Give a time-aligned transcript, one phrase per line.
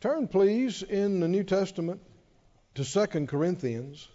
[0.00, 2.02] Turn, please, in the New Testament
[2.74, 4.06] to 2 Corinthians,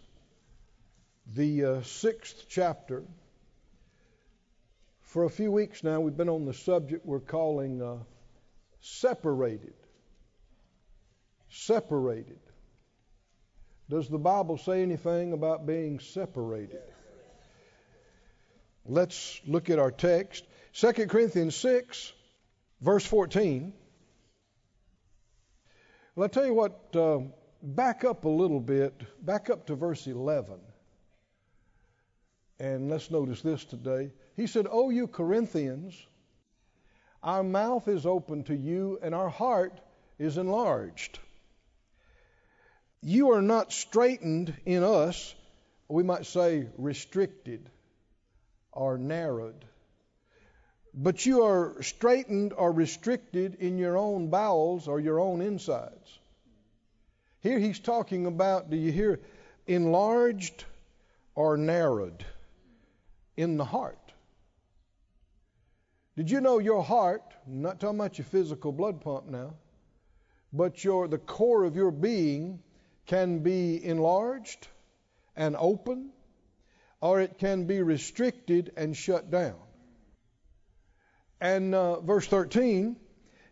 [1.34, 3.04] the uh, sixth chapter.
[5.02, 7.98] For a few weeks now, we've been on the subject we're calling uh,
[8.80, 9.74] separated.
[11.50, 12.40] Separated.
[13.90, 16.84] Does the Bible say anything about being separated?
[18.86, 20.46] Let's look at our text.
[20.74, 22.14] 2 Corinthians 6,
[22.82, 23.74] verse 14.
[26.14, 27.20] Well, I tell you what, uh,
[27.64, 28.94] back up a little bit,
[29.26, 30.60] back up to verse 11.
[32.60, 34.12] And let's notice this today.
[34.36, 35.96] He said, O you Corinthians,
[37.24, 39.80] our mouth is open to you and our heart
[40.20, 41.20] is enlarged.
[43.02, 45.34] You are not straitened in us,
[45.88, 47.70] we might say restricted
[48.74, 49.64] or narrowed.
[50.94, 56.20] But you are straitened or restricted in your own bowels or your own insides.
[57.40, 59.20] Here he's talking about, do you hear,
[59.68, 60.66] enlarged
[61.36, 62.26] or narrowed
[63.38, 63.98] in the heart.
[66.18, 69.54] Did you know your heart, I'm not talking about your physical blood pump now,
[70.52, 72.60] but your the core of your being
[73.06, 74.68] can be enlarged
[75.36, 76.12] and open,
[77.00, 79.56] or it can be restricted and shut down.
[81.42, 82.96] And uh, verse 13,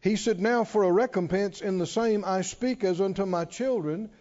[0.02, 4.12] he said, Now for a recompense in the same I speak as unto my children,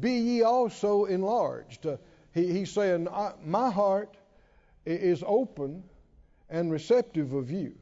[0.00, 1.86] be ye also enlarged.
[1.86, 1.98] Uh,
[2.32, 3.06] he, he's saying,
[3.44, 4.16] My heart
[4.86, 5.84] is open
[6.48, 7.74] and receptive of you.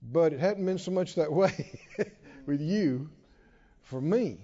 [0.00, 1.80] But it hadn't been so much that way
[2.46, 3.10] with you
[3.82, 4.38] for me.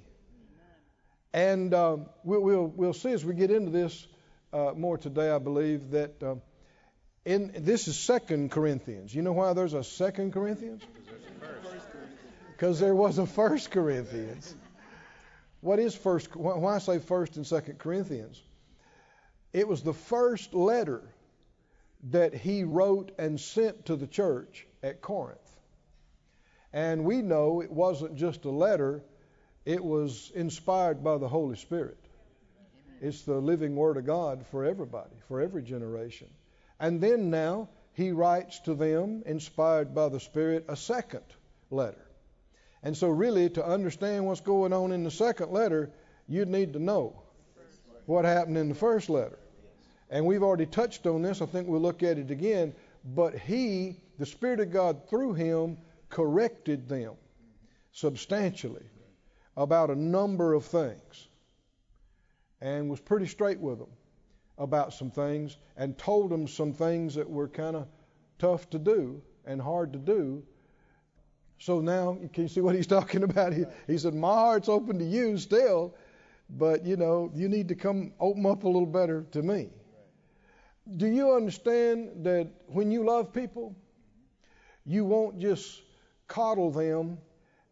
[1.33, 4.09] And um, we'll, we'll, we'll, see as we get into this
[4.53, 6.21] uh, more today, I believe, that.
[6.21, 6.43] Um,
[7.25, 9.15] in this is Second Corinthians.
[9.15, 10.83] You know why there's a Second Corinthians?
[12.51, 14.55] Because there was a First Corinthians.
[15.61, 16.34] What is first?
[16.34, 18.42] Why say First and Second Corinthians?
[19.53, 21.03] It was the first letter
[22.11, 25.39] that he wrote and sent to the church at Corinth.
[26.73, 29.02] And we know it wasn't just a letter,
[29.64, 31.98] it was inspired by the Holy Spirit.
[33.01, 36.29] It's the living Word of God for everybody, for every generation.
[36.83, 41.23] And then now he writes to them, inspired by the Spirit, a second
[41.70, 42.05] letter.
[42.83, 45.92] And so, really, to understand what's going on in the second letter,
[46.27, 47.23] you'd need to know
[48.07, 49.39] what happened in the first letter.
[50.11, 51.41] And we've already touched on this.
[51.41, 52.75] I think we'll look at it again.
[53.15, 55.79] But he, the Spirit of God, through him,
[56.09, 57.13] corrected them
[57.92, 58.85] substantially
[59.57, 61.29] about a number of things
[62.61, 63.89] and was pretty straight with them
[64.58, 67.86] about some things and told them some things that were kind of
[68.39, 70.42] tough to do and hard to do.
[71.58, 73.52] So now, can you see what he's talking about?
[73.52, 75.95] He, he said, My heart's open to you still,
[76.51, 79.70] but you know, you need to come open up a little better to me.
[80.96, 83.77] Do you understand that when you love people,
[84.85, 85.80] you won't just
[86.27, 87.18] coddle them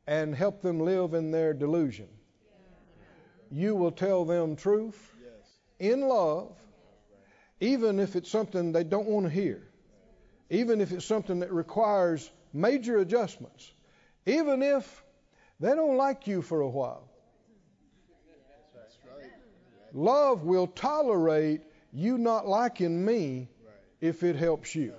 [0.06, 2.08] and help them live in their delusion?
[3.50, 5.12] You will tell them truth
[5.80, 6.52] in love
[7.60, 9.62] even if it's something they don't want to hear,
[10.48, 13.70] even if it's something that requires major adjustments,
[14.26, 15.04] even if
[15.60, 17.06] they don't like you for a while.
[19.92, 21.60] Love will tolerate
[21.92, 23.48] you not liking me
[24.00, 24.94] if it helps you.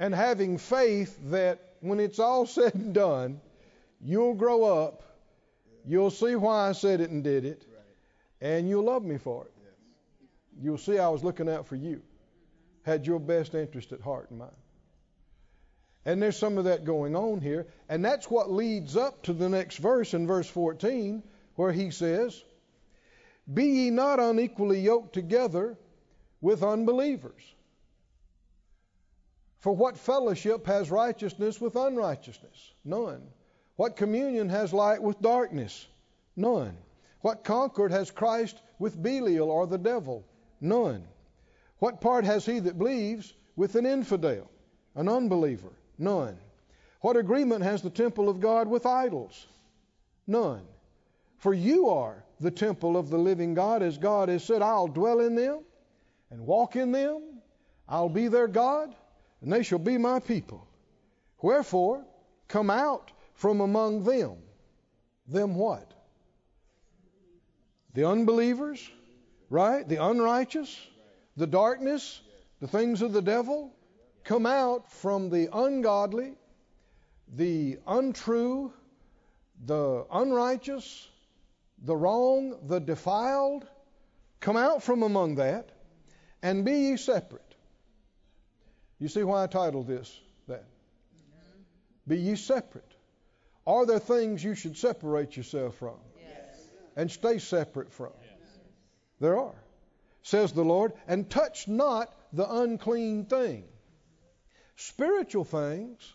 [0.00, 3.40] And having faith that when it's all said and done,
[4.00, 5.02] you'll grow up,
[5.84, 7.66] you'll see why I said it and did it,
[8.40, 9.52] and you'll love me for it.
[10.60, 12.02] You'll see I was looking out for you,
[12.82, 14.52] had your best interest at heart and mind.
[16.04, 17.66] And there's some of that going on here.
[17.88, 21.22] And that's what leads up to the next verse in verse 14,
[21.56, 22.42] where he says,
[23.52, 25.76] Be ye not unequally yoked together
[26.40, 27.42] with unbelievers.
[29.58, 32.72] For what fellowship has righteousness with unrighteousness?
[32.84, 33.22] None.
[33.76, 35.86] What communion has light with darkness?
[36.36, 36.76] None.
[37.20, 40.24] What concord has Christ with Belial or the devil?
[40.60, 41.04] None.
[41.78, 44.50] What part has he that believes with an infidel,
[44.94, 45.72] an unbeliever?
[45.98, 46.36] None.
[47.00, 49.46] What agreement has the temple of God with idols?
[50.26, 50.62] None.
[51.38, 55.20] For you are the temple of the living God, as God has said, I'll dwell
[55.20, 55.60] in them
[56.30, 57.22] and walk in them.
[57.88, 58.94] I'll be their God,
[59.40, 60.66] and they shall be my people.
[61.40, 62.04] Wherefore,
[62.48, 64.36] come out from among them.
[65.26, 65.94] Them what?
[67.94, 68.90] The unbelievers,
[69.50, 69.88] right?
[69.88, 70.76] The unrighteous,
[71.36, 72.20] the darkness,
[72.60, 73.72] the things of the devil
[74.24, 76.34] come out from the ungodly,
[77.34, 78.72] the untrue,
[79.64, 81.08] the unrighteous,
[81.84, 83.66] the wrong, the defiled,
[84.40, 85.70] come out from among that,
[86.42, 87.42] and be ye separate.
[88.98, 90.64] You see why I titled this that?
[92.06, 92.94] Be ye separate.
[93.66, 95.96] Are there things you should separate yourself from?
[96.18, 96.68] Yes.
[96.96, 98.12] And stay separate from?
[99.20, 99.54] There are,
[100.22, 103.64] says the Lord, and touch not the unclean thing.
[104.76, 106.12] Spiritual things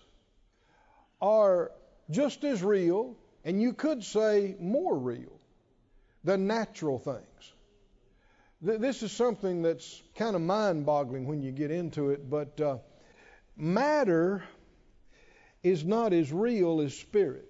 [1.22, 1.72] are
[2.10, 5.40] just as real, and you could say more real,
[6.24, 7.54] than natural things.
[8.62, 12.78] This is something that's kind of mind boggling when you get into it, but uh,
[13.58, 14.44] matter
[15.64, 17.50] is not as real as spirit.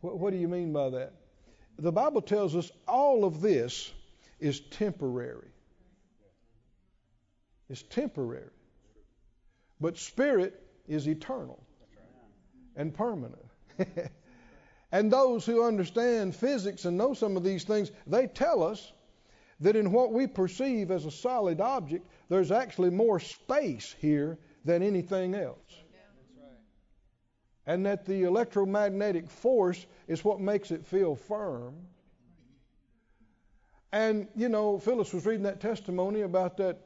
[0.00, 1.12] What, what do you mean by that?
[1.78, 3.92] The Bible tells us all of this
[4.40, 5.48] is temporary.
[7.68, 8.50] It's temporary.
[9.80, 11.62] But spirit is eternal
[12.76, 13.44] and permanent.
[14.92, 18.92] and those who understand physics and know some of these things, they tell us
[19.60, 24.82] that in what we perceive as a solid object, there's actually more space here than
[24.82, 25.58] anything else.
[27.66, 31.74] And that the electromagnetic force is what makes it feel firm.
[33.92, 36.78] And, you know, Phyllis was reading that testimony about that,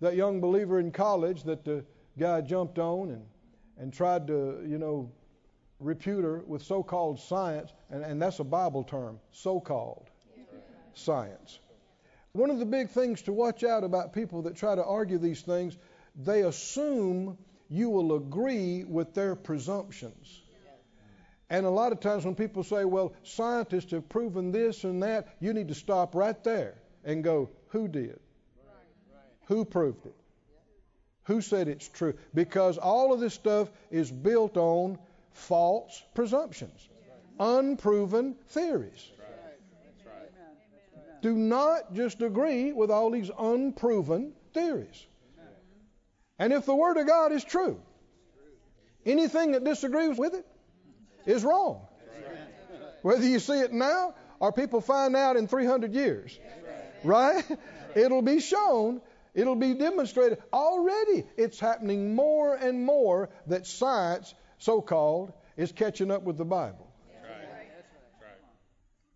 [0.00, 1.84] that young believer in college that the
[2.18, 3.24] guy jumped on and,
[3.78, 5.10] and tried to, you know,
[5.80, 10.08] repute her with so called science, and, and that's a Bible term, so called
[10.94, 11.58] science.
[12.32, 15.42] One of the big things to watch out about people that try to argue these
[15.42, 15.76] things,
[16.14, 17.38] they assume
[17.68, 20.42] you will agree with their presumptions.
[21.48, 25.28] And a lot of times when people say, well, scientists have proven this and that,
[25.40, 28.18] you need to stop right there and go, who did?
[29.46, 30.14] Who proved it?
[31.24, 32.14] Who said it's true?
[32.34, 34.98] Because all of this stuff is built on
[35.32, 36.88] false presumptions,
[37.38, 39.10] unproven theories.
[41.22, 45.06] Do not just agree with all these unproven theories.
[46.38, 47.80] And if the Word of God is true,
[49.04, 50.46] anything that disagrees with it
[51.26, 51.86] is wrong.
[53.02, 56.38] Whether you see it now or people find out in 300 years,
[57.04, 57.44] right?
[57.94, 59.00] It'll be shown,
[59.34, 60.38] it'll be demonstrated.
[60.52, 66.44] Already it's happening more and more that science, so called, is catching up with the
[66.44, 66.86] Bible.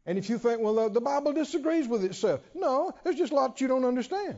[0.06, 3.68] And if you think, well, the Bible disagrees with itself, no, there's just lots you
[3.68, 4.36] don't understand.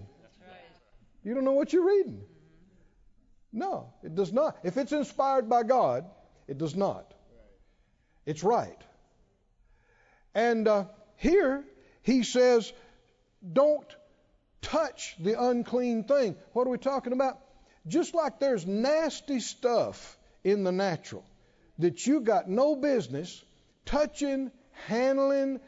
[1.25, 2.23] You don't know what you're reading.
[3.53, 4.57] No, it does not.
[4.65, 6.05] If it's inspired by God,
[6.49, 7.15] it does not.
[8.27, 8.79] It's right.
[10.35, 10.85] And uh,
[11.17, 11.65] here
[12.03, 12.73] he says,
[13.53, 13.87] don't
[14.61, 16.37] touch the unclean thing.
[16.53, 17.39] What are we talking about?
[17.87, 21.25] Just like there's nasty stuff in the natural
[21.79, 23.43] that you got no business
[23.85, 24.51] touching,
[24.87, 25.61] handling,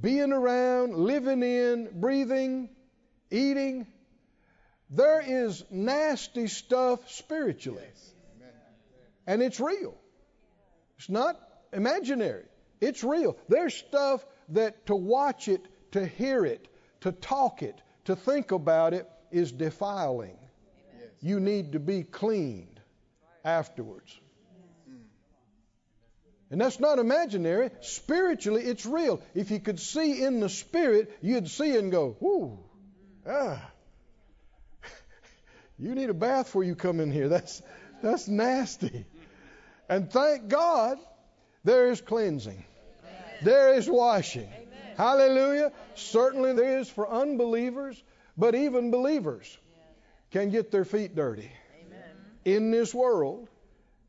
[0.00, 2.68] being around, living in, breathing,
[3.30, 3.86] eating.
[4.90, 7.82] There is nasty stuff spiritually.
[9.26, 9.94] And it's real.
[10.98, 11.40] It's not
[11.72, 12.44] imaginary.
[12.80, 13.36] It's real.
[13.48, 16.68] There's stuff that to watch it, to hear it,
[17.02, 20.36] to talk it, to think about it is defiling.
[21.20, 22.80] You need to be cleaned
[23.44, 24.18] afterwards.
[26.50, 27.70] And that's not imaginary.
[27.80, 29.22] Spiritually, it's real.
[29.34, 32.58] If you could see in the spirit, you'd see and go, whoo,
[33.26, 33.70] ah.
[35.78, 37.28] You need a bath before you come in here.
[37.28, 37.62] That's,
[38.02, 39.06] that's nasty.
[39.88, 40.98] And thank God
[41.64, 42.64] there is cleansing,
[43.42, 44.48] there is washing.
[44.96, 45.72] Hallelujah.
[45.94, 48.02] Certainly there is for unbelievers,
[48.36, 49.58] but even believers
[50.30, 51.50] can get their feet dirty
[52.44, 53.48] in this world.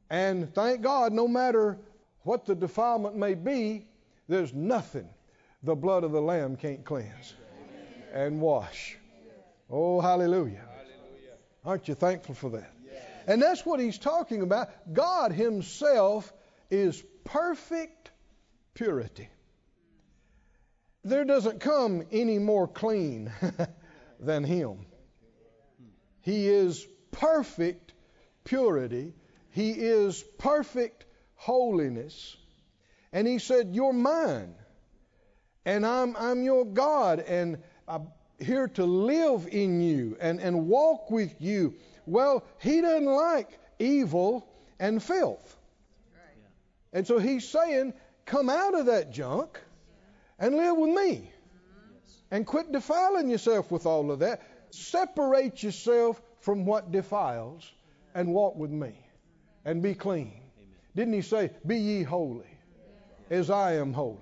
[0.10, 1.78] And thank God, no matter
[2.22, 3.88] what the defilement may be,
[4.28, 5.10] there's nothing
[5.64, 7.34] the blood of the Lamb can't cleanse
[8.14, 8.98] and wash.
[9.70, 10.66] Oh, hallelujah.
[11.66, 12.72] Aren't you thankful for that?
[13.26, 14.70] And that's what he's talking about.
[14.94, 16.32] God Himself
[16.70, 18.12] is perfect
[18.74, 19.30] purity.
[21.04, 23.32] There doesn't come any more clean
[24.20, 24.86] than Him.
[26.22, 27.94] He is perfect
[28.46, 29.14] purity.
[29.52, 32.38] He is perfect holiness.
[33.12, 34.56] And he said, You're mine.
[35.66, 37.20] And I'm, I'm your God.
[37.20, 38.08] And I'm
[38.40, 41.76] here to live in you and, and walk with you.
[42.06, 43.50] Well, he doesn't like
[43.80, 44.48] evil
[44.80, 45.58] and filth.
[46.94, 47.94] And so he's saying,
[48.26, 49.60] Come out of that junk
[50.40, 51.30] and live with me.
[52.32, 54.42] And quit defiling yourself with all of that.
[54.72, 57.70] Separate yourself from what defiles
[58.16, 58.94] and walk with me
[59.66, 60.34] and be clean.
[60.96, 62.58] Didn't he say, Be ye holy
[63.30, 64.20] as I am holy?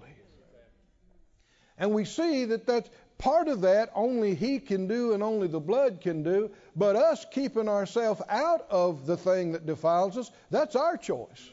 [1.77, 5.59] And we see that that's part of that only he can do and only the
[5.59, 6.51] blood can do.
[6.75, 11.49] But us keeping ourselves out of the thing that defiles us, that's our choice.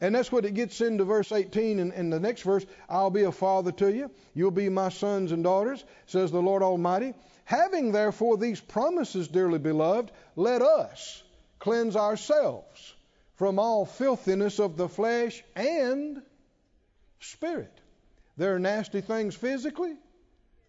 [0.00, 2.66] And that's what it gets into verse 18 and in the next verse.
[2.88, 4.10] I'll be a father to you.
[4.34, 7.14] You'll be my sons and daughters, says the Lord Almighty.
[7.44, 11.22] Having therefore these promises, dearly beloved, let us
[11.58, 12.94] cleanse ourselves
[13.36, 16.20] from all filthiness of the flesh and
[17.20, 17.72] spirit.
[18.36, 19.94] There are nasty things physically,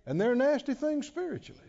[0.05, 1.59] and there are nasty things spiritually.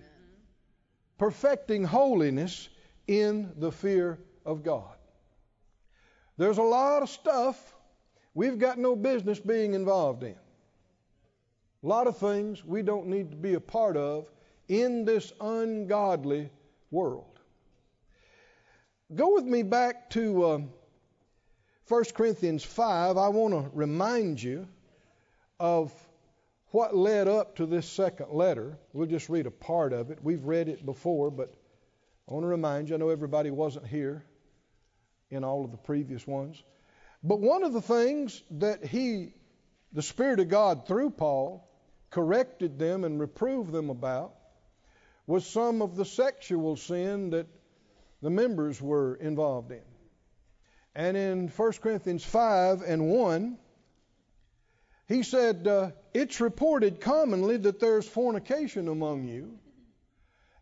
[1.18, 2.68] Perfecting holiness
[3.08, 4.97] in the fear of God.
[6.38, 7.74] There's a lot of stuff
[8.32, 10.36] we've got no business being involved in.
[11.82, 14.30] A lot of things we don't need to be a part of
[14.68, 16.50] in this ungodly
[16.92, 17.40] world.
[19.14, 20.60] Go with me back to uh,
[21.88, 23.16] 1 Corinthians 5.
[23.16, 24.68] I want to remind you
[25.58, 25.92] of
[26.70, 28.78] what led up to this second letter.
[28.92, 30.18] We'll just read a part of it.
[30.22, 31.54] We've read it before, but
[32.28, 34.22] I want to remind you, I know everybody wasn't here
[35.30, 36.62] in all of the previous ones.
[37.22, 39.34] But one of the things that he,
[39.92, 41.68] the Spirit of God through Paul,
[42.10, 44.34] corrected them and reproved them about
[45.26, 47.46] was some of the sexual sin that
[48.22, 49.82] the members were involved in.
[50.94, 53.58] And in 1 Corinthians 5 and 1,
[55.06, 59.58] he said, uh, It's reported commonly that there's fornication among you,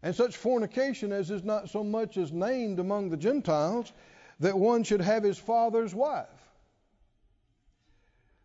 [0.02, 3.92] and such fornication as is not so much as named among the Gentiles,
[4.40, 6.26] that one should have his father's wife.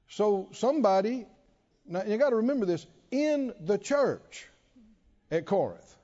[0.08, 1.26] So somebody,
[1.86, 4.48] now you got to remember this, in the church
[5.32, 5.96] at Corinth.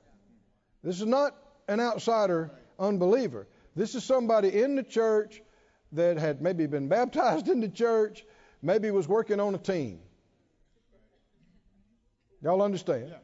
[0.82, 1.34] This is not
[1.68, 3.46] an outsider unbeliever.
[3.74, 5.42] This is somebody in the church
[5.92, 8.24] that had maybe been baptized in the church,
[8.62, 10.00] maybe was working on a team.
[12.42, 13.14] Y'all understand?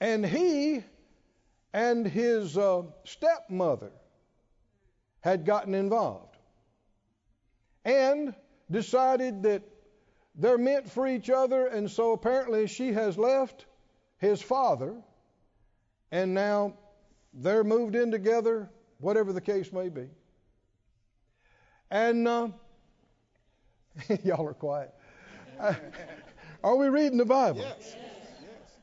[0.00, 0.84] And he
[1.72, 3.90] and his uh, stepmother
[5.20, 6.36] had gotten involved
[7.84, 8.34] and
[8.70, 9.62] decided that
[10.34, 13.66] they're meant for each other, and so apparently she has left
[14.18, 14.94] his father,
[16.12, 16.74] and now
[17.34, 20.08] they're moved in together, whatever the case may be.
[21.90, 22.48] And uh,
[24.22, 24.94] y'all are quiet.
[26.62, 27.60] are we reading the Bible?
[27.60, 27.96] Yes.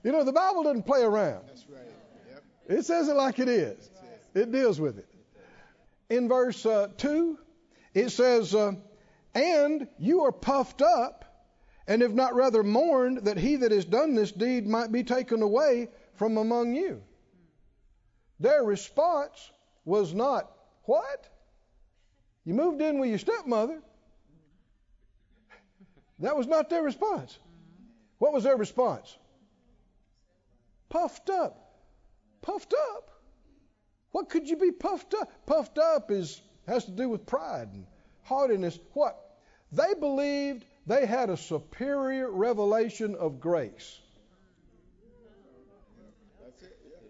[0.04, 1.44] You know, the Bible doesn't play around.
[1.48, 1.82] That's right.
[2.32, 2.80] Yep.
[2.80, 3.90] It says it like it is.
[4.34, 5.15] It deals with it
[6.10, 7.38] in verse uh, 2,
[7.94, 8.74] it says, uh,
[9.34, 11.26] And you are puffed up,
[11.88, 15.42] and have not rather mourned that he that has done this deed might be taken
[15.42, 17.02] away from among you.
[18.40, 19.52] Their response
[19.84, 20.52] was not,
[20.84, 21.30] What?
[22.44, 23.82] You moved in with your stepmother.
[26.20, 27.38] That was not their response.
[28.20, 29.18] What was their response?
[30.90, 31.82] Puffed up.
[32.42, 33.15] Puffed up.
[34.16, 35.30] What could you be puffed up?
[35.46, 37.86] Puffed up is has to do with pride and
[38.24, 38.80] haughtiness.
[38.94, 39.20] What?
[39.74, 44.00] They believed they had a superior revelation of grace.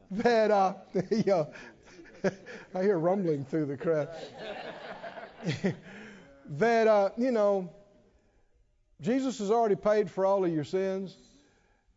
[0.09, 0.73] That uh,
[1.11, 1.43] yeah,
[2.73, 4.09] I hear rumbling through the crowd.
[6.57, 7.69] that uh, you know,
[8.99, 11.15] Jesus has already paid for all of your sins,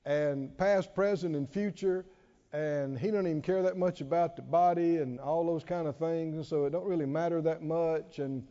[0.05, 2.05] and past, present, and future
[2.53, 5.97] and he don't even care that much about the body and all those kind of
[5.97, 8.19] things, so it don't really matter that much.
[8.19, 8.47] And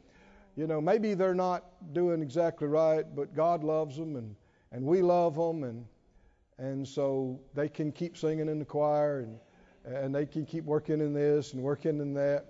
[0.55, 4.35] you know, maybe they're not doing exactly right, but God loves them, and
[4.71, 5.85] and we love them, and
[6.57, 9.39] and so they can keep singing in the choir, and
[9.85, 12.45] and they can keep working in this and working in that.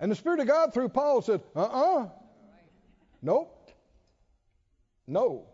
[0.00, 2.08] And the Spirit of God through Paul said, uh-uh,
[3.20, 3.70] nope,
[5.06, 5.49] no.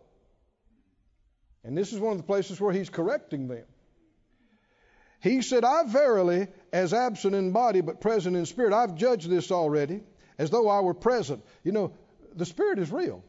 [1.66, 3.64] And this is one of the places where he's correcting them.
[5.20, 9.50] He said, I verily, as absent in body but present in spirit, I've judged this
[9.50, 10.02] already,
[10.38, 11.44] as though I were present.
[11.64, 11.92] You know,
[12.36, 13.24] the spirit is real.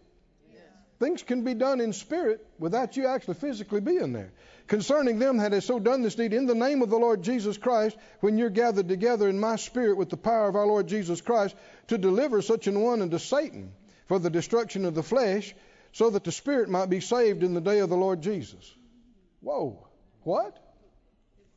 [1.00, 4.32] Things can be done in spirit without you actually physically being there.
[4.67, 7.58] Concerning them that has so done this deed in the name of the Lord Jesus
[7.58, 11.22] Christ, when you're gathered together in my spirit with the power of our Lord Jesus
[11.22, 11.56] Christ,
[11.88, 13.72] to deliver such an one unto Satan
[14.08, 15.56] for the destruction of the flesh,
[15.98, 18.72] so that the spirit might be saved in the day of the Lord Jesus.
[19.42, 19.88] Whoa.
[20.22, 20.56] What?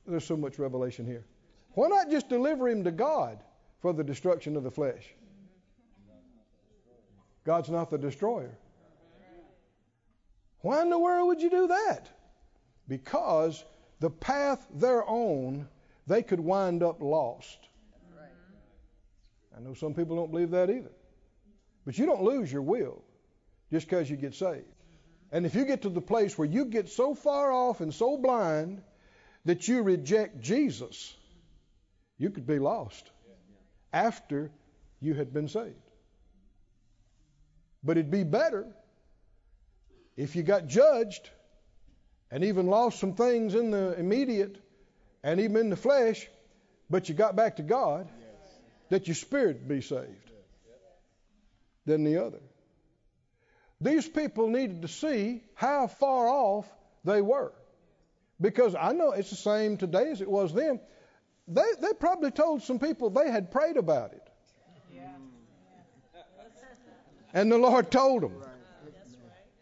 [0.06, 1.26] There's so much revelation here.
[1.72, 3.38] Why not just deliver him to God
[3.82, 5.04] for the destruction of the flesh?
[7.44, 8.56] God's not the destroyer.
[10.62, 12.08] Why in the world would you do that?
[12.88, 13.62] Because
[13.98, 15.68] the path they're on,
[16.06, 17.58] they could wind up lost.
[19.54, 20.92] I know some people don't believe that either.
[21.84, 23.04] But you don't lose your will
[23.72, 24.64] just because you get saved.
[25.32, 28.16] And if you get to the place where you get so far off and so
[28.16, 28.82] blind
[29.44, 31.14] that you reject Jesus,
[32.18, 33.10] you could be lost
[33.92, 34.50] after
[35.00, 35.74] you had been saved.
[37.82, 38.66] But it'd be better
[40.16, 41.30] if you got judged
[42.30, 44.58] and even lost some things in the immediate
[45.22, 46.28] and even in the flesh,
[46.88, 48.08] but you got back to God,
[48.90, 50.30] that your spirit be saved
[51.86, 52.40] than the other.
[53.80, 56.66] These people needed to see how far off
[57.04, 57.52] they were.
[58.40, 60.80] Because I know it's the same today as it was then.
[61.48, 64.22] They, they probably told some people they had prayed about it.
[67.32, 68.42] And the Lord told them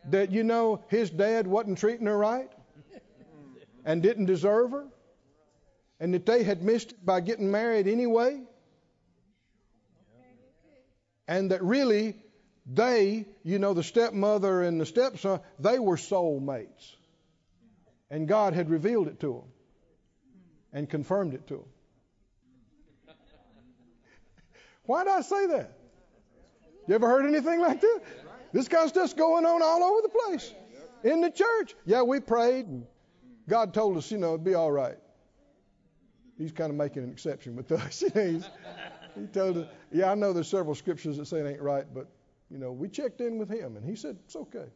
[0.06, 2.50] that, you know, his dad wasn't treating her right
[3.84, 4.86] and didn't deserve her
[6.00, 8.40] and that they had missed it by getting married anyway.
[11.26, 12.16] And that really
[12.72, 16.94] they, you know, the stepmother and the stepson, they were soulmates.
[18.10, 19.52] And God had revealed it to them
[20.72, 21.64] and confirmed it to them.
[24.84, 25.78] Why did I say that?
[26.86, 28.00] You ever heard anything like that?
[28.52, 30.54] This kind of stuff's going on all over the place.
[31.04, 31.74] In the church.
[31.84, 32.86] Yeah, we prayed and
[33.48, 34.96] God told us, you know, it'd be all right.
[36.36, 38.04] He's kind of making an exception with us.
[38.14, 42.08] he told us, yeah, I know there's several scriptures that say it ain't right, but,
[42.50, 44.66] you know, we checked in with him and he said, it's okay.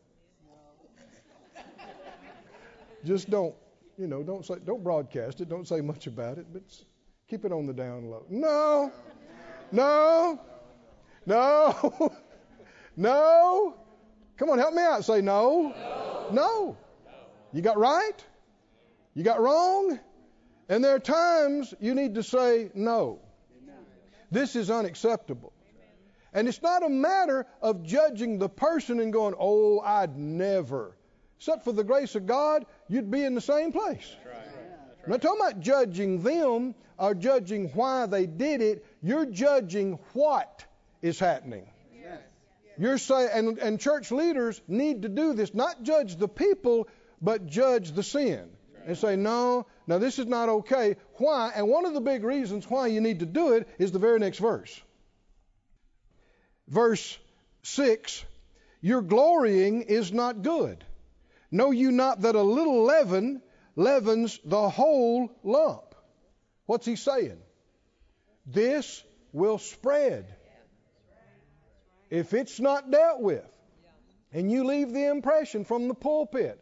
[3.04, 3.54] Just don't,
[3.98, 5.48] you know, don't say, don't broadcast it.
[5.48, 6.62] Don't say much about it, but
[7.28, 8.24] keep it on the down low.
[8.28, 8.92] No,
[9.72, 10.40] no,
[11.26, 12.12] no,
[12.96, 13.74] no.
[14.36, 15.04] Come on, help me out.
[15.04, 15.74] Say no.
[16.30, 16.32] No.
[16.32, 16.76] no.
[17.52, 18.24] You got right?
[19.14, 19.98] You got wrong?
[20.68, 23.18] And there are times you need to say no.
[24.30, 25.52] This is unacceptable.
[26.32, 30.96] And it's not a matter of judging the person and going, oh, I'd never.
[31.38, 34.16] Except for the grace of God, you'd be in the same place.
[35.04, 38.86] I'm not talking about judging them or judging why they did it.
[39.02, 40.64] You're judging what
[41.02, 41.66] is happening.
[42.78, 46.88] You're saying, and, and church leaders need to do this, not judge the people,
[47.20, 48.48] but judge the sin.
[48.86, 50.96] And say, no, now this is not okay.
[51.14, 51.52] Why?
[51.54, 54.18] And one of the big reasons why you need to do it is the very
[54.18, 54.80] next verse.
[56.72, 57.18] Verse
[57.64, 58.24] 6
[58.80, 60.82] Your glorying is not good.
[61.50, 63.42] Know you not that a little leaven
[63.76, 65.94] leavens the whole lump?
[66.64, 67.36] What's he saying?
[68.46, 69.04] This
[69.34, 70.34] will spread.
[72.08, 73.44] If it's not dealt with,
[74.32, 76.58] and you leave the impression from the pulpit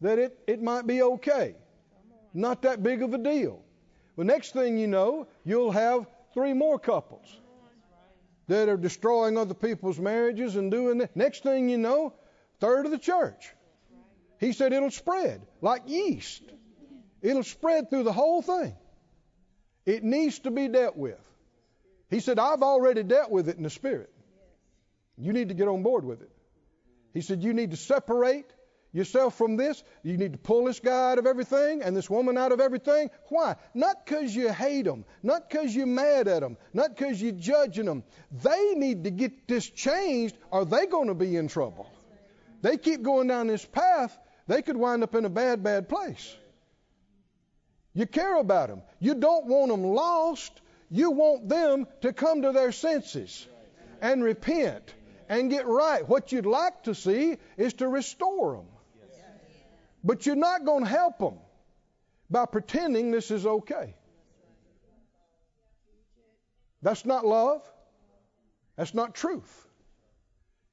[0.00, 1.54] that it, it might be okay,
[2.34, 3.62] not that big of a deal.
[4.16, 7.38] Well, next thing you know, you'll have three more couples
[8.48, 11.14] that are destroying other people's marriages and doing that.
[11.14, 12.14] Next thing you know,
[12.60, 13.52] third of the church.
[14.40, 16.42] He said it'll spread like yeast.
[17.20, 18.74] It'll spread through the whole thing.
[19.84, 21.20] It needs to be dealt with.
[22.10, 24.10] He said, I've already dealt with it in the spirit.
[25.16, 26.30] You need to get on board with it.
[27.12, 28.46] He said, You need to separate
[28.92, 29.82] yourself from this.
[30.02, 33.10] You need to pull this guy out of everything and this woman out of everything.
[33.28, 33.56] Why?
[33.74, 37.86] Not because you hate them, not because you're mad at them, not because you're judging
[37.86, 38.02] them.
[38.42, 41.90] They need to get this changed or they're going to be in trouble.
[42.62, 46.34] They keep going down this path, they could wind up in a bad, bad place.
[47.94, 48.82] You care about them.
[49.00, 50.52] You don't want them lost.
[50.90, 53.46] You want them to come to their senses
[54.00, 54.94] and repent
[55.28, 56.08] and get right.
[56.08, 58.66] What you'd like to see is to restore them.
[60.04, 61.38] But you're not going to help them
[62.30, 63.94] by pretending this is okay.
[66.82, 67.62] That's not love.
[68.76, 69.66] That's not truth.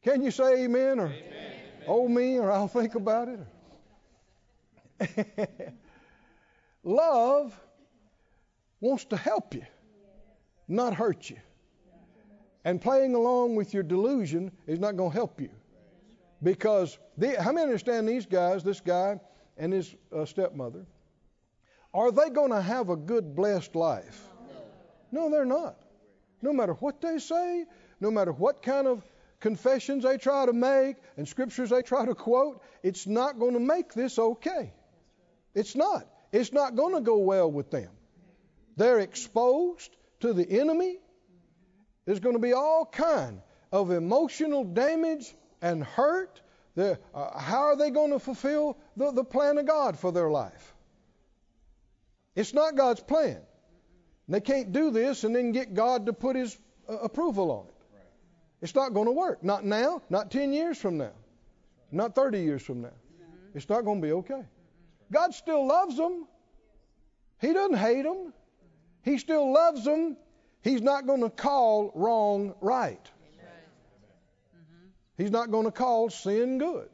[0.03, 1.53] Can you say amen or amen.
[1.87, 3.39] oh me or I'll think about it?
[6.83, 7.59] love
[8.79, 9.65] wants to help you,
[10.67, 11.37] not hurt you.
[12.63, 15.49] And playing along with your delusion is not going to help you.
[16.43, 19.19] Because, the, how many understand these guys, this guy
[19.57, 20.85] and his uh, stepmother?
[21.93, 24.21] Are they going to have a good, blessed life?
[25.11, 25.77] No, they're not.
[26.41, 27.65] No matter what they say,
[28.01, 29.03] no matter what kind of
[29.39, 33.59] confessions they try to make and scriptures they try to quote, it's not going to
[33.59, 34.73] make this okay.
[35.53, 36.05] It's not.
[36.33, 37.89] It's not going to go well with them.
[38.75, 40.97] They're exposed to the enemy
[42.05, 45.33] there's going to be all kind of emotional damage
[45.65, 46.41] and hurt.
[46.77, 46.95] Uh,
[47.39, 50.75] how are they going to fulfill the, the plan of God for their life?
[52.35, 53.39] It's not God's plan.
[54.27, 57.73] They can't do this and then get God to put His uh, approval on it.
[58.61, 59.43] It's not going to work.
[59.43, 61.13] Not now, not 10 years from now,
[61.91, 62.93] not 30 years from now.
[63.53, 64.43] It's not going to be okay.
[65.11, 66.27] God still loves them.
[67.39, 68.33] He doesn't hate them.
[69.03, 70.17] He still loves them.
[70.61, 73.11] He's not going to call wrong right.
[75.17, 76.89] He's not going to call sin good.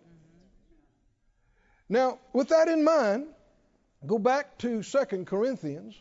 [1.89, 3.27] Now, with that in mind,
[4.05, 5.95] go back to 2 Corinthians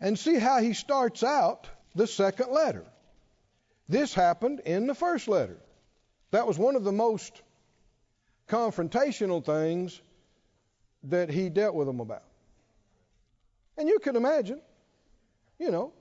[0.00, 2.84] and see how he starts out the second letter.
[3.88, 5.58] This happened in the first letter.
[6.30, 7.42] That was one of the most
[8.48, 10.00] confrontational things
[11.04, 12.24] that he dealt with them about.
[13.76, 14.60] And you can imagine,
[15.58, 15.92] you know,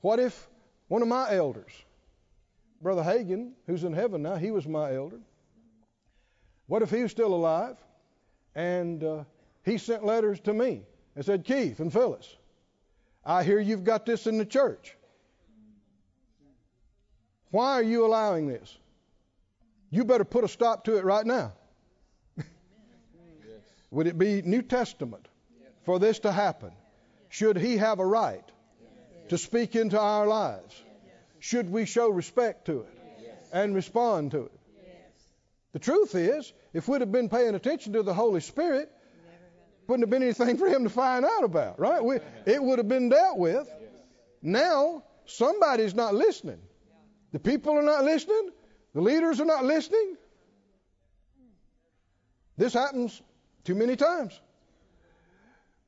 [0.00, 0.48] what if
[0.88, 1.70] one of my elders,
[2.82, 5.20] Brother Hagin, who's in heaven now, he was my elder.
[6.66, 7.76] What if he was still alive
[8.54, 9.24] and uh,
[9.64, 10.82] he sent letters to me
[11.14, 12.36] and said, Keith and Phyllis,
[13.24, 14.96] I hear you've got this in the church.
[17.50, 18.76] Why are you allowing this?
[19.90, 21.52] You better put a stop to it right now.
[23.90, 25.28] Would it be New Testament
[25.84, 26.72] for this to happen?
[27.28, 28.44] Should he have a right
[29.28, 30.82] to speak into our lives?
[31.42, 34.52] Should we show respect to it and respond to it?
[35.72, 38.88] The truth is, if we'd have been paying attention to the Holy Spirit,
[39.88, 42.02] wouldn't have been anything for him to find out about, right?
[42.04, 43.68] We, it would have been dealt with.
[44.40, 46.60] Now, somebody's not listening.
[47.32, 48.50] The people are not listening.
[48.94, 50.16] The leaders are not listening.
[52.56, 53.20] This happens
[53.64, 54.40] too many times.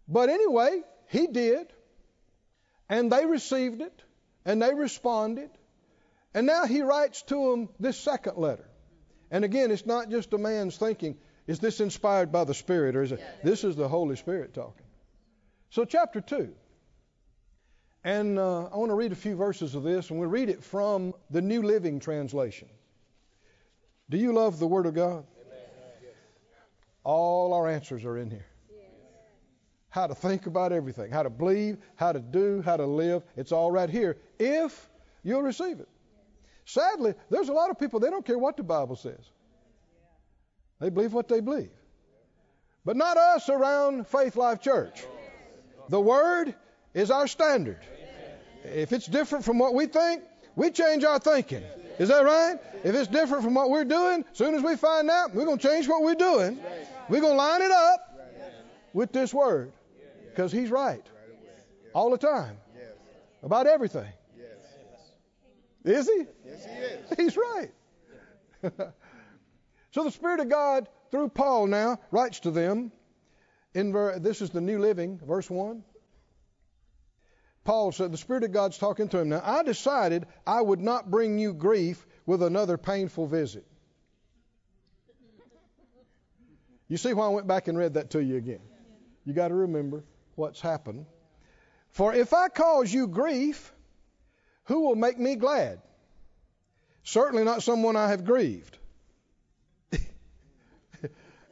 [0.08, 1.68] But anyway, he did.
[2.88, 4.02] And they received it.
[4.44, 5.50] And they responded.
[6.34, 8.68] And now he writes to them this second letter.
[9.30, 11.16] And again, it's not just a man's thinking.
[11.46, 13.20] Is this inspired by the Spirit or is it?
[13.20, 13.34] Yes.
[13.44, 14.86] This is the Holy Spirit talking.
[15.70, 16.52] So, chapter 2.
[18.02, 20.62] And uh, I want to read a few verses of this, and we'll read it
[20.62, 22.68] from the New Living Translation.
[24.10, 25.24] Do you love the Word of God?
[27.02, 28.46] All our answers are in here.
[29.88, 33.22] How to think about everything, how to believe, how to do, how to live.
[33.36, 34.88] It's all right here if
[35.22, 35.88] you'll receive it.
[36.64, 39.20] Sadly, there's a lot of people, they don't care what the Bible says.
[40.80, 41.70] They believe what they believe.
[42.84, 45.04] But not us around Faith Life Church.
[45.88, 46.54] The Word
[46.92, 47.78] is our standard.
[48.64, 50.22] If it's different from what we think,
[50.56, 51.62] we change our thinking.
[51.98, 52.58] Is that right?
[52.82, 55.58] If it's different from what we're doing, as soon as we find out, we're going
[55.58, 56.58] to change what we're doing.
[57.08, 58.00] We're going to line it up
[58.92, 59.72] with this Word.
[60.30, 61.04] Because He's right.
[61.92, 62.56] All the time.
[63.42, 64.08] About everything.
[65.84, 66.24] Is He?
[66.46, 67.16] Yes, He is.
[67.16, 67.70] He's right.
[69.94, 72.90] So the Spirit of God, through Paul now, writes to them.
[73.74, 75.84] In ver- this is the New Living, verse 1.
[77.62, 79.40] Paul said, The Spirit of God's talking to him now.
[79.44, 83.64] I decided I would not bring you grief with another painful visit.
[86.88, 88.62] You see why I went back and read that to you again.
[89.24, 90.02] You got to remember
[90.34, 91.06] what's happened.
[91.90, 93.72] For if I cause you grief,
[94.64, 95.80] who will make me glad?
[97.02, 98.78] Certainly not someone I have grieved.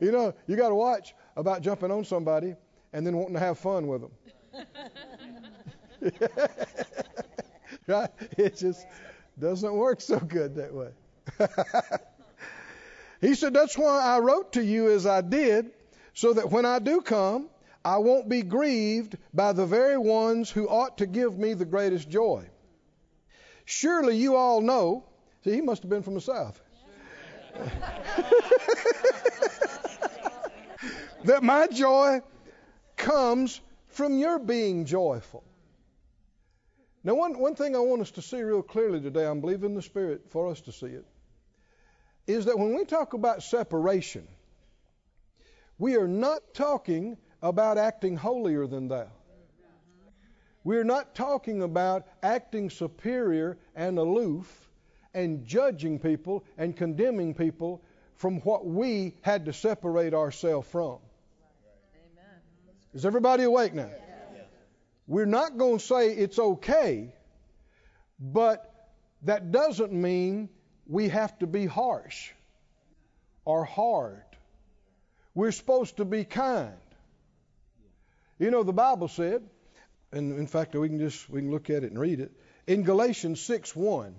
[0.01, 2.57] You know, you got to watch about jumping on somebody
[2.92, 4.11] and then wanting to have fun with them.
[7.87, 8.11] right?
[8.37, 8.85] It just
[9.38, 10.88] doesn't work so good that way.
[13.20, 15.70] he said, That's why I wrote to you as I did,
[16.14, 17.48] so that when I do come,
[17.85, 22.09] I won't be grieved by the very ones who ought to give me the greatest
[22.09, 22.44] joy.
[23.72, 25.02] Surely you all know.
[25.44, 26.61] See, he must have been from the South.
[31.24, 32.20] that my joy
[32.98, 35.42] comes from your being joyful.
[37.02, 39.80] Now, one, one thing I want us to see real clearly today, I'm believing the
[39.80, 41.06] Spirit for us to see it,
[42.26, 44.28] is that when we talk about separation,
[45.78, 49.08] we are not talking about acting holier than thou.
[50.64, 54.70] We're not talking about acting superior and aloof
[55.14, 57.83] and judging people and condemning people
[58.16, 60.98] from what we had to separate ourselves from.
[61.94, 62.40] Amen.
[62.94, 63.90] Is everybody awake now?
[65.09, 67.12] We're not going to say it's okay,
[68.20, 68.90] but
[69.22, 70.48] that doesn't mean
[70.87, 72.31] we have to be harsh
[73.44, 74.22] or hard.
[75.35, 76.72] We're supposed to be kind.
[78.38, 79.42] You know, the Bible said,
[80.12, 82.33] and in fact, we can just we can look at it and read it
[82.66, 84.14] in Galatians 6:1.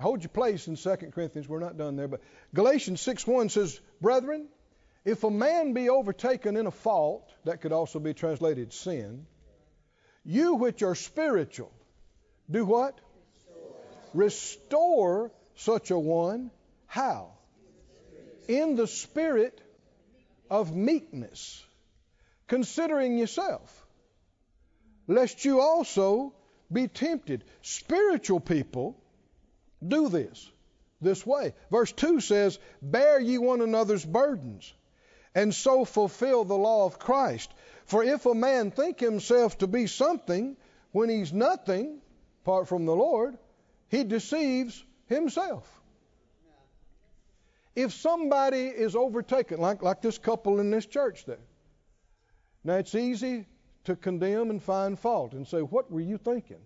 [0.00, 1.48] Hold your place in 2 Corinthians.
[1.48, 2.20] We're not done there, but
[2.54, 4.48] Galatians 6:1 says, "Brethren,
[5.04, 9.26] if a man be overtaken in a fault, that could also be translated sin,
[10.24, 11.72] you which are spiritual,
[12.50, 12.98] Do what?
[14.14, 16.50] Restore such a one.
[16.86, 17.32] How?
[18.46, 19.60] In the spirit
[20.50, 21.62] of meekness,
[22.46, 23.86] considering yourself,
[25.08, 26.34] lest you also
[26.70, 27.42] be tempted.
[27.62, 28.96] Spiritual people
[29.86, 30.48] do this
[31.00, 31.54] this way.
[31.70, 34.72] Verse 2 says, Bear ye one another's burdens,
[35.34, 37.52] and so fulfill the law of Christ.
[37.86, 40.56] For if a man think himself to be something
[40.92, 42.00] when he's nothing,
[42.44, 43.38] apart from the Lord,
[43.88, 45.66] he deceives himself.
[47.74, 51.38] If somebody is overtaken, like, like this couple in this church there,
[52.64, 53.46] now it's easy
[53.84, 56.60] to condemn and find fault and say, What were you thinking?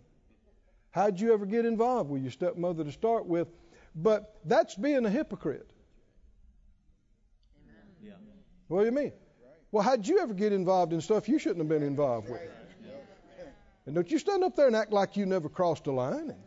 [0.90, 3.48] How'd you ever get involved with your stepmother to start with?
[3.94, 5.70] But that's being a hypocrite.
[8.02, 8.12] Yeah.
[8.68, 9.12] What do you mean?
[9.70, 12.40] Well, how'd you ever get involved in stuff you shouldn't have been involved with?
[13.86, 16.38] And don't you stand up there and act like you never crossed a line and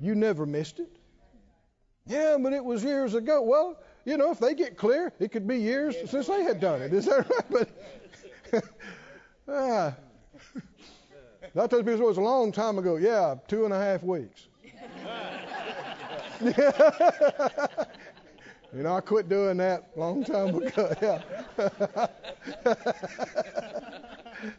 [0.00, 0.90] you never missed it.
[2.06, 3.42] Yeah, but it was years ago.
[3.42, 6.82] Well, you know, if they get clear, it could be years since they had done
[6.82, 6.92] it.
[6.92, 7.68] Is that right?
[8.52, 8.64] But
[9.48, 9.94] ah,
[11.56, 12.96] I tell people it was a long time ago.
[12.96, 14.46] Yeah, two and a half weeks.
[16.40, 17.66] yeah.
[18.74, 20.94] you know, I quit doing that a long time ago.
[21.02, 22.06] Yeah.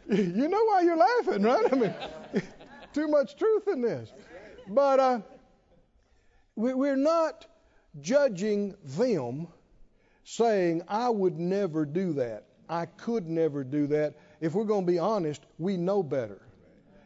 [0.08, 1.72] you know why you're laughing, right?
[1.72, 1.94] I mean,
[2.92, 4.12] too much truth in this.
[4.68, 5.20] But uh,
[6.54, 7.46] we, we're not
[8.00, 9.48] judging them
[10.24, 12.44] saying, I would never do that.
[12.68, 14.14] I could never do that.
[14.42, 16.42] If we're going to be honest, we know better.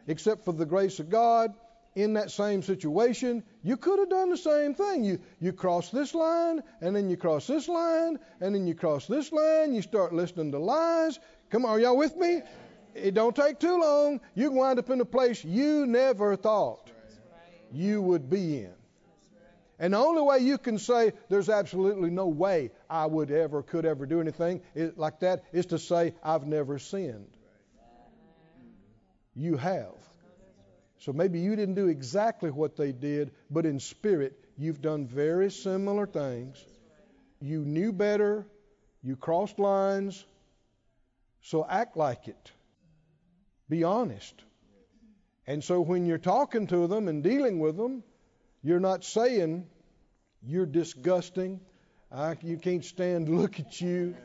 [0.07, 1.53] Except for the grace of God,
[1.93, 5.03] in that same situation, you could have done the same thing.
[5.03, 9.05] You, you cross this line, and then you cross this line, and then you cross
[9.05, 9.73] this line.
[9.73, 11.19] You start listening to lies.
[11.51, 12.41] Come on, are y'all with me?
[12.95, 14.19] It don't take too long.
[14.33, 16.89] You can wind up in a place you never thought
[17.71, 18.76] you would be in.
[19.79, 23.85] And the only way you can say there's absolutely no way I would ever, could
[23.85, 24.61] ever do anything
[24.95, 27.37] like that is to say I've never sinned.
[29.35, 29.93] You have.
[30.99, 35.51] So maybe you didn't do exactly what they did, but in spirit, you've done very
[35.51, 36.63] similar things.
[37.39, 38.47] You knew better,
[39.03, 40.25] you crossed lines,
[41.41, 42.51] so act like it.
[43.69, 44.33] Be honest.
[45.45, 48.03] And so when you're talking to them and dealing with them,
[48.67, 49.65] you're not saying,
[50.43, 51.61] You're disgusting.
[52.11, 54.15] I, you can't stand to look at you.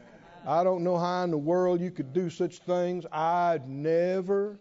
[0.45, 3.07] I don't know how in the world you could do such things.
[3.13, 4.59] I'd never.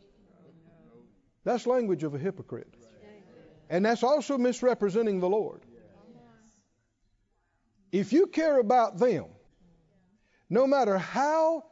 [1.44, 2.72] That's language of a hypocrite.
[3.72, 5.62] And that's also misrepresenting the Lord.
[7.92, 9.26] If you care about them,
[10.48, 11.64] no matter how,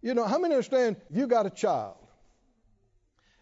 [0.00, 1.98] you know, how many understand you got a child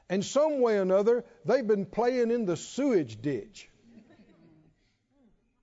[0.08, 3.68] and some way or another they've been playing in the sewage ditch?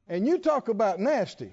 [0.10, 1.52] And you talk about nasty.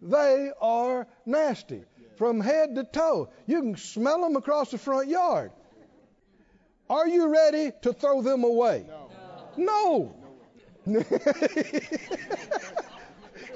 [0.00, 1.82] They are nasty
[2.16, 3.30] from head to toe.
[3.46, 5.50] You can smell them across the front yard.
[6.88, 8.86] Are you ready to throw them away?
[9.56, 10.14] No.
[10.86, 11.02] no.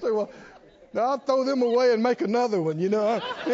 [0.01, 0.31] Say, well,
[0.95, 3.21] I'll throw them away and make another one, you know.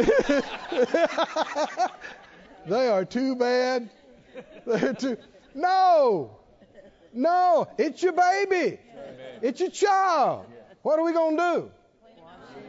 [2.67, 3.91] they are too bad.
[4.67, 5.17] They're too.
[5.55, 6.39] No.
[7.13, 7.69] No.
[7.79, 8.79] It's your baby.
[9.41, 10.47] It's your child.
[10.83, 11.71] What are we going to do?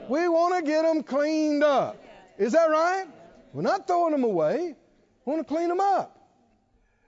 [0.09, 1.97] We want to get them cleaned up.
[2.37, 3.05] Is that right?
[3.53, 4.75] We're not throwing them away.
[5.25, 6.19] We want to clean them up.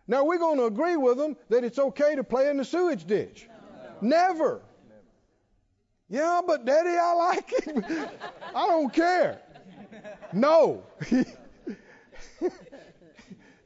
[0.07, 3.05] Now we're going to agree with them that it's okay to play in the sewage
[3.05, 3.47] ditch.
[4.01, 4.61] Never.
[6.09, 8.11] Yeah, but Daddy, I like it.
[8.55, 9.41] I don't care.
[10.31, 10.83] No.
[11.11, 11.25] yeah,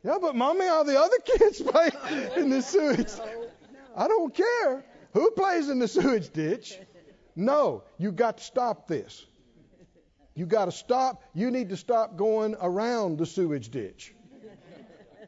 [0.04, 1.90] but Mommy, all the other kids play
[2.38, 3.10] in the sewage.
[4.00, 6.80] I don't care who plays in the sewage ditch.
[7.36, 9.26] No, you got to stop this.
[10.36, 11.22] You got to stop.
[11.34, 14.14] You need to stop going around the sewage ditch.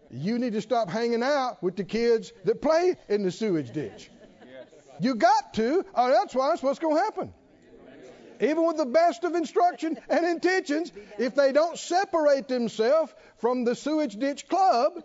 [0.10, 4.10] You need to stop hanging out with the kids that play in the sewage ditch.
[5.02, 7.34] You got to, or that's why that's what's going to happen.
[8.40, 13.76] Even with the best of instruction and intentions, if they don't separate themselves from the
[13.76, 15.04] sewage ditch club,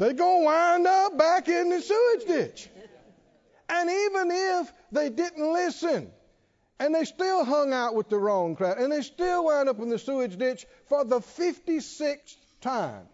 [0.00, 2.70] they're going to wind up back in the sewage ditch.
[3.68, 6.10] And even if they didn't listen,
[6.78, 8.78] and they still hung out with the wrong crowd.
[8.78, 13.04] And they still wound up in the sewage ditch for the 56th time.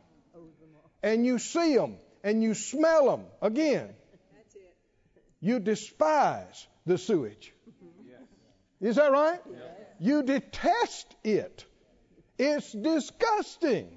[1.02, 3.88] And you see them and you smell them again.
[5.40, 7.52] You despise the sewage.
[8.80, 9.40] Is that right?
[9.98, 11.64] You detest it.
[12.38, 13.88] It's disgusting.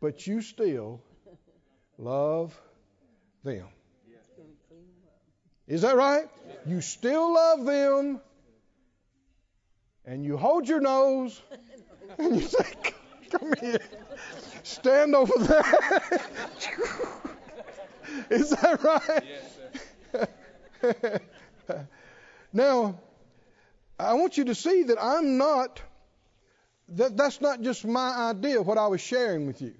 [0.00, 1.02] But you still
[1.98, 2.58] love
[3.44, 3.66] them.
[5.66, 6.26] Is that right?
[6.66, 8.20] You still love them,
[10.06, 11.40] and you hold your nose,
[12.18, 12.64] and you say,
[13.30, 13.80] Come here,
[14.62, 15.62] stand over there.
[18.30, 19.24] Is that right?
[20.12, 20.30] Yes,
[22.52, 22.98] now,
[23.98, 25.82] I want you to see that I'm not,
[26.88, 29.74] that, that's not just my idea, what I was sharing with you.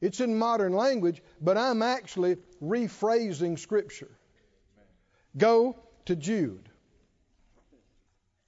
[0.00, 4.10] It's in modern language, but I'm actually rephrasing Scripture.
[5.36, 6.68] Go to Jude.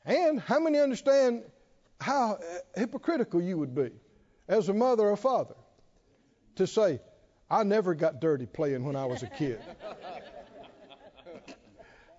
[0.04, 1.42] And how many understand
[2.00, 2.38] how
[2.74, 3.90] hypocritical you would be
[4.48, 5.54] as a mother or father
[6.56, 7.00] to say,
[7.50, 9.60] I never got dirty playing when I was a kid.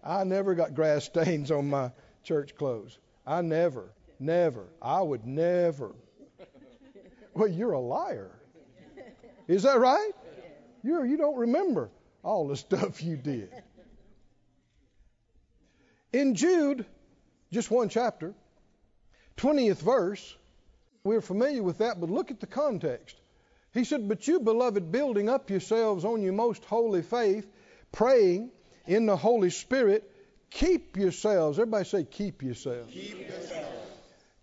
[0.04, 1.92] I never got grass stains on my
[2.24, 2.98] church clothes.
[3.26, 5.96] I never, never, I would never.
[7.34, 8.41] Well, you're a liar.
[9.52, 10.12] Is that right?
[10.82, 11.90] You're, you don't remember
[12.24, 13.50] all the stuff you did.
[16.14, 16.86] In Jude,
[17.52, 18.34] just one chapter,
[19.38, 20.38] 20th verse,
[21.04, 23.16] we're familiar with that, but look at the context.
[23.74, 27.48] He said, But you, beloved, building up yourselves on your most holy faith,
[27.92, 28.52] praying
[28.88, 30.10] in the Holy Spirit,
[30.50, 31.60] keep yourselves.
[31.60, 32.94] Everybody say, Keep yourselves.
[32.94, 33.68] Keep yourselves.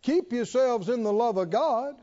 [0.02, 1.96] Keep yourselves in the love of God,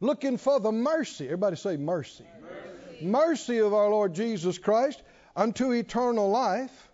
[0.00, 1.24] looking for the mercy.
[1.26, 2.24] Everybody say, Mercy.
[2.40, 3.04] Mercy.
[3.04, 5.02] Mercy of our Lord Jesus Christ
[5.34, 6.90] unto eternal life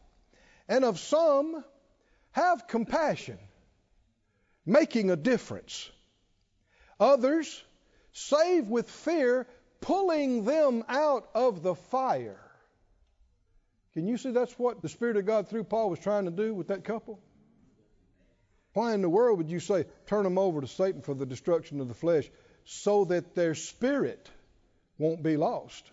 [0.69, 1.65] and of some
[2.33, 3.39] have compassion,
[4.67, 5.91] making a difference.
[6.99, 7.63] Others
[8.13, 9.47] save with fear,
[9.81, 12.41] pulling them out of the fire.
[13.93, 16.53] Can you see that's what the Spirit of God through Paul was trying to do
[16.55, 17.21] with that couple?
[18.73, 21.81] Why in the world would you say, turn them over to Satan for the destruction
[21.81, 22.29] of the flesh
[22.65, 24.31] so that their spirit
[24.99, 25.91] won't be lost?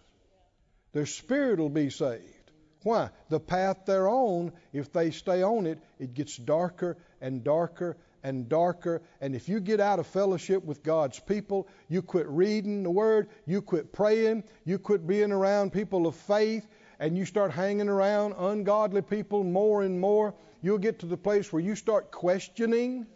[0.94, 2.52] Their spirit will be saved.
[2.84, 3.10] Why?
[3.30, 8.50] The path they're on, if they stay on it, it gets darker and darker and
[8.50, 9.02] darker.
[9.20, 13.30] And if you get out of fellowship with God's people, you quit reading the Word,
[13.46, 16.68] you quit praying, you quit being around people of faith,
[17.00, 21.52] and you start hanging around ungodly people more and more, you'll get to the place
[21.52, 23.08] where you start questioning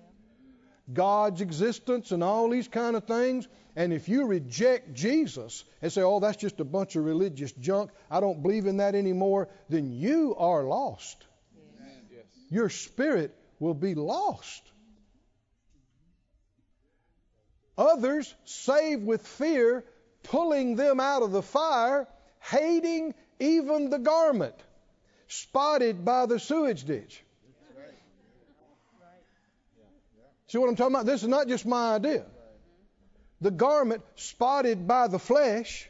[0.91, 3.47] God's existence and all these kind of things.
[3.75, 7.91] And if you reject Jesus and say, oh, that's just a bunch of religious junk,
[8.09, 11.25] I don't believe in that anymore, then you are lost.
[12.11, 12.23] Yes.
[12.49, 14.61] Your spirit will be lost.
[17.77, 19.83] Others save with fear,
[20.23, 22.07] pulling them out of the fire,
[22.39, 24.55] hating even the garment,
[25.27, 27.24] spotted by the sewage ditch.
[30.55, 31.05] See what I'm talking about?
[31.05, 32.23] This is not just my idea
[33.41, 35.89] the garment spotted by the flesh.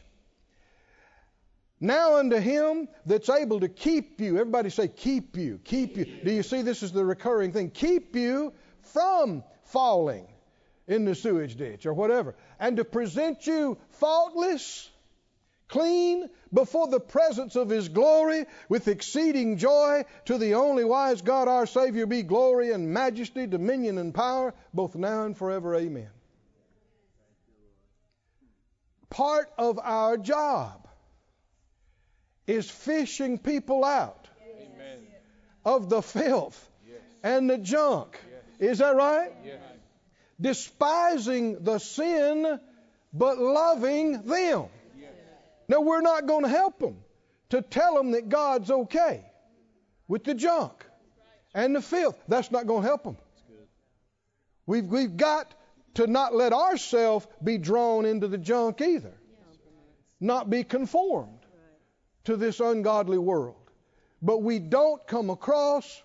[1.80, 4.40] Now unto him that's able to keep you.
[4.40, 6.06] Everybody say, keep you, keep you.
[6.06, 7.70] Do you see this is the recurring thing?
[7.70, 10.26] Keep you from falling
[10.88, 12.34] in the sewage ditch or whatever.
[12.60, 14.90] And to present you faultless,
[15.68, 20.04] clean, before the presence of his glory with exceeding joy.
[20.26, 24.96] To the only wise God our Savior be glory and majesty, dominion and power, both
[24.96, 25.76] now and forever.
[25.76, 26.10] Amen
[29.16, 30.88] part of our job
[32.48, 35.08] is fishing people out Amen.
[35.64, 37.00] of the filth yes.
[37.24, 38.20] and the junk.
[38.60, 38.72] Yes.
[38.72, 39.32] Is that right?
[39.46, 39.62] Yes.
[40.40, 42.60] Despising the sin,
[43.14, 44.66] but loving them.
[45.68, 46.98] Now, we're not going to help them
[47.50, 49.26] to tell them that God's okay
[50.08, 50.86] with the junk
[51.54, 52.18] and the filth.
[52.28, 53.18] That's not going to help them.
[54.66, 55.54] We've, we've got
[55.96, 59.14] to not let ourselves be drawn into the junk either.
[60.20, 61.40] Not be conformed
[62.26, 63.56] to this ungodly world.
[64.22, 66.04] But we don't come across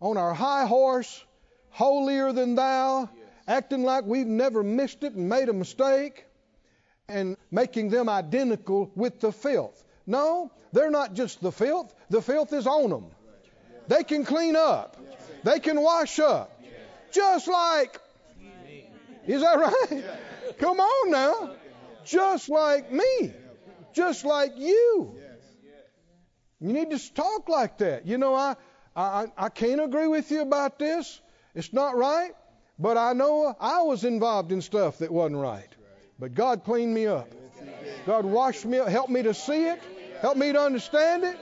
[0.00, 1.24] on our high horse,
[1.70, 3.08] holier than thou,
[3.48, 6.25] acting like we've never missed it and made a mistake,
[7.08, 9.82] and making them identical with the filth.
[10.06, 13.06] No, they're not just the filth, the filth is on them.
[13.88, 14.96] They can clean up,
[15.44, 16.60] they can wash up,
[17.12, 18.00] just like
[19.26, 20.04] is that right?
[20.58, 21.50] Come on now.
[22.04, 23.32] Just like me.
[23.92, 25.16] Just like you.
[26.60, 28.06] You need to talk like that.
[28.06, 28.56] You know, I,
[28.94, 31.20] I, I can't agree with you about this.
[31.54, 32.32] It's not right.
[32.78, 35.68] But I know I was involved in stuff that wasn't right.
[36.18, 37.28] But God cleaned me up.
[38.06, 39.80] God washed me up, helped me to see it,
[40.20, 41.36] helped me to understand it.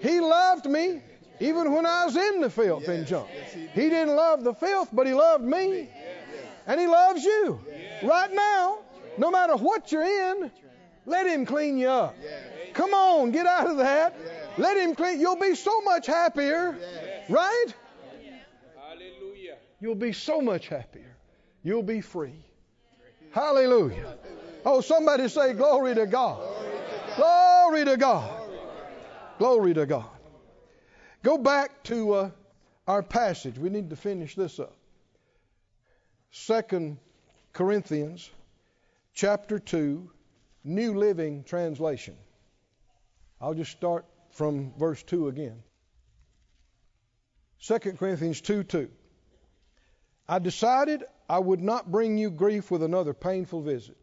[0.00, 1.02] He loved me
[1.40, 3.28] even when I was in the filth and junk.
[3.28, 5.88] He didn't love the filth, but He loved me.
[6.66, 7.60] And He loves you
[8.02, 8.78] right now,
[9.18, 10.50] no matter what you're in.
[11.06, 12.16] Let Him clean you up.
[12.72, 14.16] Come on, get out of that.
[14.58, 15.20] Let Him clean.
[15.20, 16.76] You'll be so much happier,
[17.28, 17.66] right?
[18.76, 19.56] Hallelujah.
[19.80, 21.16] You'll be so much happier.
[21.62, 22.43] You'll be free.
[23.34, 24.16] Hallelujah.
[24.64, 26.40] Oh, somebody say, Glory to God.
[27.16, 28.48] Glory to God.
[29.38, 30.06] Glory to God.
[31.24, 32.30] Go back to uh,
[32.86, 33.58] our passage.
[33.58, 34.76] We need to finish this up.
[36.30, 36.98] Second
[37.52, 38.30] Corinthians
[39.14, 40.08] chapter 2,
[40.62, 42.14] New Living Translation.
[43.40, 45.60] I'll just start from verse 2 again.
[47.66, 48.88] 2 Corinthians 2 2.
[50.28, 53.96] I decided I would not bring you grief with another painful visit.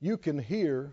[0.00, 0.92] You can hear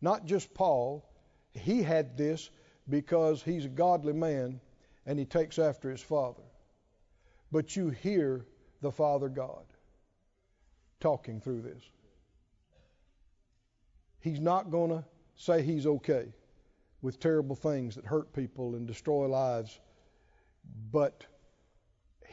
[0.00, 1.04] not just Paul,
[1.52, 2.50] he had this
[2.88, 4.60] because he's a godly man
[5.06, 6.42] and he takes after his father.
[7.50, 8.46] But you hear
[8.80, 9.64] the Father God
[11.00, 11.82] talking through this.
[14.20, 15.04] He's not going to
[15.36, 16.32] say he's okay
[17.02, 19.78] with terrible things that hurt people and destroy lives,
[20.90, 21.24] but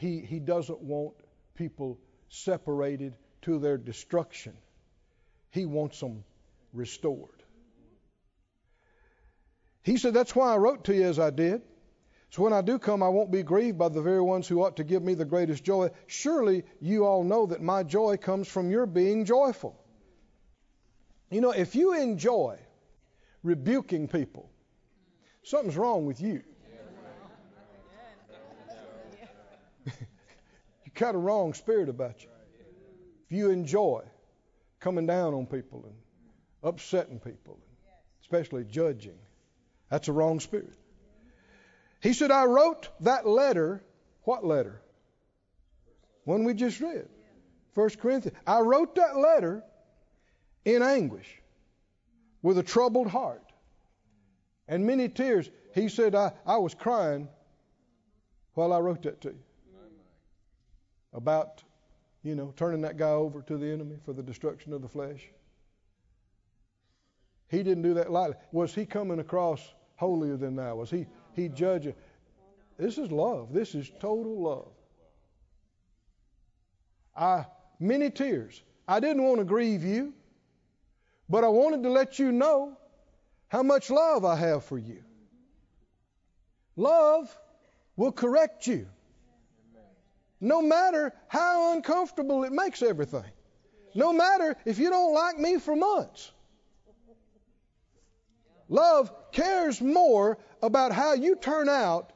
[0.02, 1.14] he, he doesn't want
[1.54, 1.96] people
[2.28, 4.52] separated to their destruction.
[5.50, 6.24] He wants them
[6.72, 7.44] restored.
[9.84, 11.62] He said, That's why I wrote to you as I did.
[12.30, 14.78] So when I do come, I won't be grieved by the very ones who ought
[14.78, 15.90] to give me the greatest joy.
[16.08, 19.78] Surely you all know that my joy comes from your being joyful.
[21.30, 22.58] You know, if you enjoy
[23.44, 24.50] rebuking people,
[25.44, 26.42] something's wrong with you.
[30.94, 32.28] You got a wrong spirit about you.
[33.26, 34.02] If you enjoy
[34.80, 35.94] coming down on people and
[36.62, 37.58] upsetting people,
[38.20, 39.18] especially judging,
[39.90, 40.74] that's a wrong spirit.
[42.02, 43.82] He said, I wrote that letter.
[44.24, 44.80] What letter?
[46.24, 47.08] One we just read.
[47.74, 48.36] First Corinthians.
[48.46, 49.62] I wrote that letter
[50.64, 51.28] in anguish
[52.42, 53.44] with a troubled heart
[54.68, 55.48] and many tears.
[55.74, 57.28] He said, I, I was crying
[58.54, 59.38] while I wrote that to you.
[61.12, 61.62] About,
[62.22, 65.28] you know, turning that guy over to the enemy for the destruction of the flesh.
[67.48, 68.36] He didn't do that lightly.
[68.50, 70.76] Was he coming across holier than thou?
[70.76, 71.94] Was he he judging?
[72.78, 73.52] This is love.
[73.52, 74.72] This is total love.
[77.16, 77.44] I
[77.78, 78.62] many tears.
[78.88, 80.14] I didn't want to grieve you,
[81.28, 82.76] but I wanted to let you know
[83.48, 85.04] how much love I have for you.
[86.74, 87.36] Love
[87.96, 88.88] will correct you.
[90.42, 93.30] No matter how uncomfortable it makes everything.
[93.94, 96.32] No matter if you don't like me for months.
[98.68, 102.12] Love cares more about how you turn out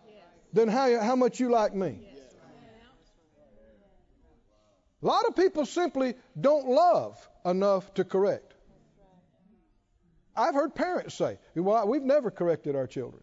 [0.52, 2.00] than how, how much you like me.
[5.02, 8.54] A lot of people simply don't love enough to correct.
[10.34, 13.22] I've heard parents say, well, we've never corrected our children.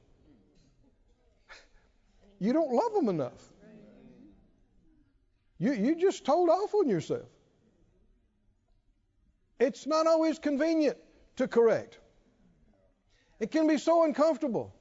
[2.39, 3.52] You don't love them enough.
[5.63, 7.29] You, you just told off on yourself.
[9.61, 10.97] It's not always convenient
[11.37, 11.97] to correct.
[13.39, 14.75] It can be so uncomfortable.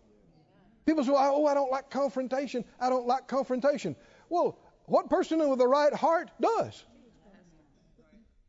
[0.85, 2.65] People say, oh, I don't like confrontation.
[2.81, 3.95] I don't like confrontation.
[4.29, 6.85] Well, what person with the right heart does?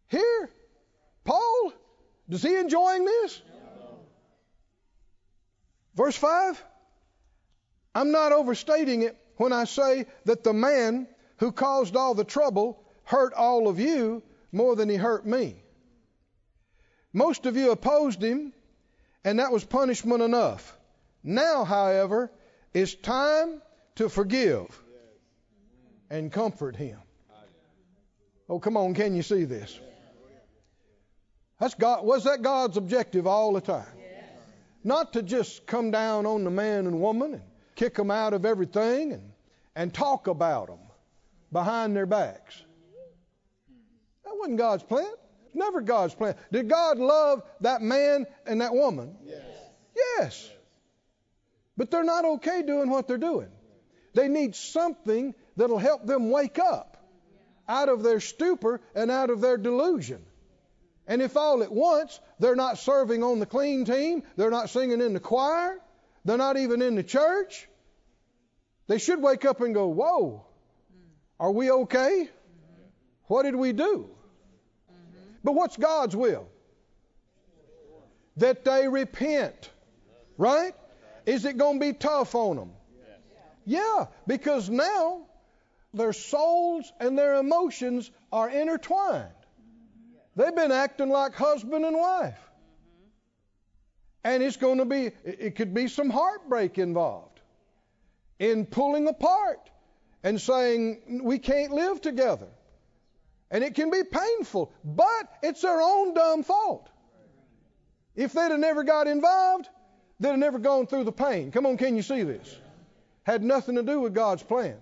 [0.08, 0.50] Here,
[1.26, 1.72] Paul,
[2.28, 3.42] does he enjoying this?
[5.94, 6.64] Verse 5
[7.94, 11.08] I'm not overstating it when I say that the man
[11.38, 15.56] who caused all the trouble hurt all of you more than he hurt me.
[17.12, 18.54] Most of you opposed him,
[19.24, 20.78] and that was punishment enough.
[21.24, 22.32] Now, however,
[22.74, 23.62] it's time
[23.96, 24.68] to forgive
[26.10, 27.00] and comfort him.
[28.50, 29.80] Oh, come on, can you see this?
[31.60, 33.86] That's God, was that God's objective all the time?
[34.84, 37.44] Not to just come down on the man and woman and
[37.76, 39.32] kick them out of everything and,
[39.76, 40.80] and talk about them
[41.54, 42.62] behind their backs.
[44.26, 45.12] That wasn't God's plan.
[45.54, 46.36] Never God's plan.
[46.52, 49.16] Did God love that man and that woman?
[49.24, 49.46] Yes.
[49.96, 50.50] Yes.
[51.78, 53.50] But they're not okay doing what they're doing.
[54.14, 56.98] They need something that'll help them wake up
[57.68, 60.24] out of their stupor and out of their delusion.
[61.08, 65.02] And if all at once they're not serving on the clean team, they're not singing
[65.02, 65.80] in the choir,
[66.26, 67.68] they're not even in the church,
[68.88, 70.46] they should wake up and go, Whoa,
[71.40, 72.30] are we okay?
[73.26, 74.10] What did we do?
[75.44, 76.48] But what's God's will?
[78.38, 79.70] That they repent,
[80.38, 80.74] right?
[81.26, 82.72] Is it going to be tough on them?
[83.66, 85.26] Yeah, because now
[85.94, 89.30] their souls and their emotions are intertwined.
[90.36, 92.40] They've been acting like husband and wife.
[94.24, 97.40] And it's going to be, it could be some heartbreak involved
[98.40, 99.70] in pulling apart
[100.24, 102.48] and saying, we can't live together.
[103.52, 106.90] And it can be painful, but it's their own dumb fault.
[108.16, 109.68] If they'd have never got involved,
[110.20, 111.52] they'd have never gone through the pain.
[111.52, 112.58] Come on, can you see this?
[113.24, 114.78] Had nothing to do with God's plan.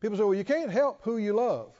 [0.00, 1.72] People say, well, you can't help who you love.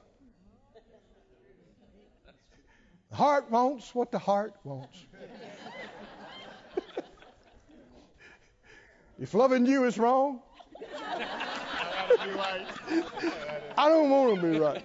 [3.10, 4.96] The heart wants what the heart wants.
[9.18, 10.40] if loving you is wrong,
[12.18, 14.82] I don't want to be right.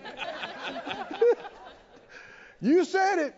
[2.61, 3.35] you said it.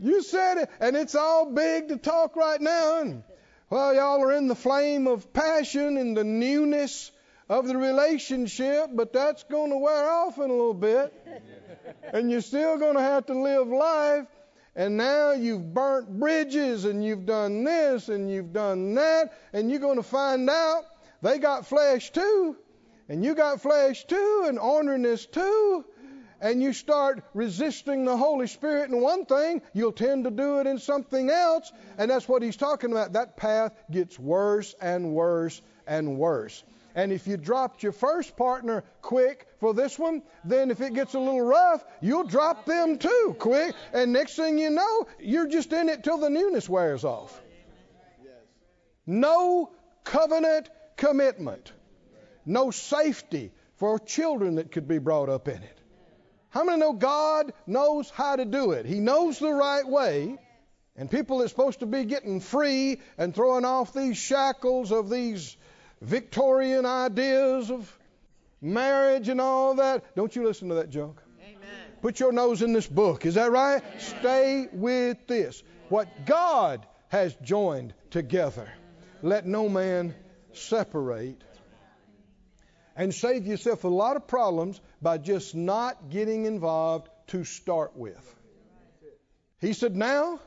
[0.00, 0.70] You said it.
[0.80, 3.00] And it's all big to talk right now.
[3.00, 3.22] And,
[3.70, 7.10] well, y'all are in the flame of passion and the newness
[7.48, 11.12] of the relationship, but that's going to wear off in a little bit.
[12.12, 14.26] And you're still going to have to live life.
[14.76, 19.32] And now you've burnt bridges and you've done this and you've done that.
[19.52, 20.84] And you're going to find out
[21.22, 22.56] they got flesh too.
[23.08, 25.84] And you got flesh too and orneriness too.
[26.40, 30.68] And you start resisting the Holy Spirit in one thing, you'll tend to do it
[30.68, 31.72] in something else.
[31.96, 33.14] And that's what he's talking about.
[33.14, 36.62] That path gets worse and worse and worse.
[36.94, 41.14] And if you dropped your first partner quick for this one, then if it gets
[41.14, 43.74] a little rough, you'll drop them too quick.
[43.92, 47.40] And next thing you know, you're just in it till the newness wears off.
[49.06, 49.70] No
[50.04, 51.72] covenant commitment.
[52.44, 55.78] No safety for children that could be brought up in it.
[56.50, 58.84] How many know God knows how to do it?
[58.84, 60.36] He knows the right way.
[60.96, 65.56] And people are supposed to be getting free and throwing off these shackles of these
[66.00, 67.96] Victorian ideas of
[68.60, 70.16] marriage and all that.
[70.16, 71.20] Don't you listen to that junk.
[71.40, 71.58] Amen.
[72.02, 73.26] Put your nose in this book.
[73.26, 73.80] Is that right?
[73.80, 74.00] Amen.
[74.00, 75.62] Stay with this.
[75.88, 78.68] What God has joined together,
[79.22, 80.14] let no man
[80.60, 81.42] separate.
[82.96, 88.34] And save yourself a lot of problems by just not getting involved to start with.
[89.60, 90.40] He said, Now,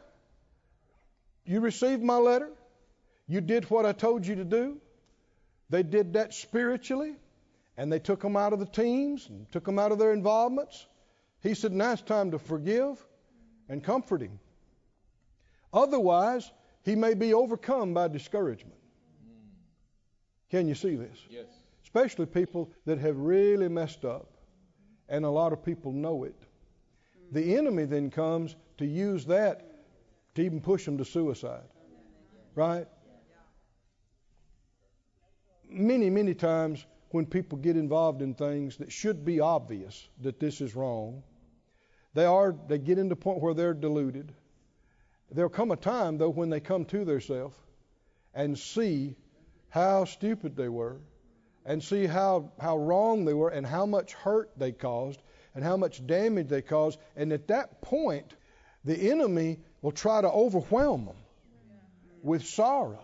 [1.45, 2.49] you received my letter.
[3.27, 4.77] You did what I told you to do.
[5.69, 7.15] They did that spiritually,
[7.77, 10.85] and they took them out of the teams and took them out of their involvements.
[11.41, 13.03] He said, now it's time to forgive
[13.69, 14.39] and comfort him.
[15.73, 16.51] Otherwise,
[16.83, 18.80] he may be overcome by discouragement.
[20.51, 21.17] Can you see this?
[21.29, 21.47] Yes.
[21.83, 24.29] Especially people that have really messed up,
[25.09, 26.35] and a lot of people know it.
[27.31, 29.65] The enemy then comes to use that
[30.35, 31.63] to even push them to suicide.
[32.53, 32.85] Right?
[35.71, 40.61] many, many times when people get involved in things that should be obvious that this
[40.61, 41.23] is wrong,
[42.13, 44.33] they are they get into the point where they're deluded.
[45.31, 47.57] There'll come a time though when they come to themselves
[48.33, 49.15] and see
[49.71, 50.97] how stupid they were
[51.65, 55.21] and see how, how wrong they were and how much hurt they caused
[55.55, 56.99] and how much damage they caused.
[57.15, 58.35] And at that point,
[58.83, 61.15] the enemy will try to overwhelm them
[62.21, 63.03] with sorrow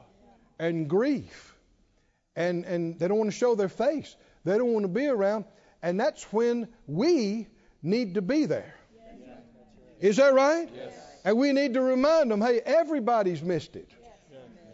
[0.59, 1.55] and grief
[2.35, 4.15] and, and they don't want to show their face.
[4.43, 5.45] They don't want to be around.
[5.81, 7.47] And that's when we
[7.81, 8.75] need to be there.
[9.99, 10.69] Is that right?
[10.73, 10.93] Yes.
[11.25, 13.89] And we need to remind them hey, everybody's missed it.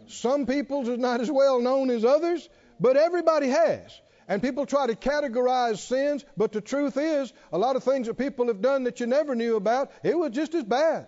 [0.06, 2.48] Some people's are not as well known as others,
[2.80, 4.00] but everybody has.
[4.26, 8.14] And people try to categorize sins, but the truth is, a lot of things that
[8.14, 11.06] people have done that you never knew about, it was just as bad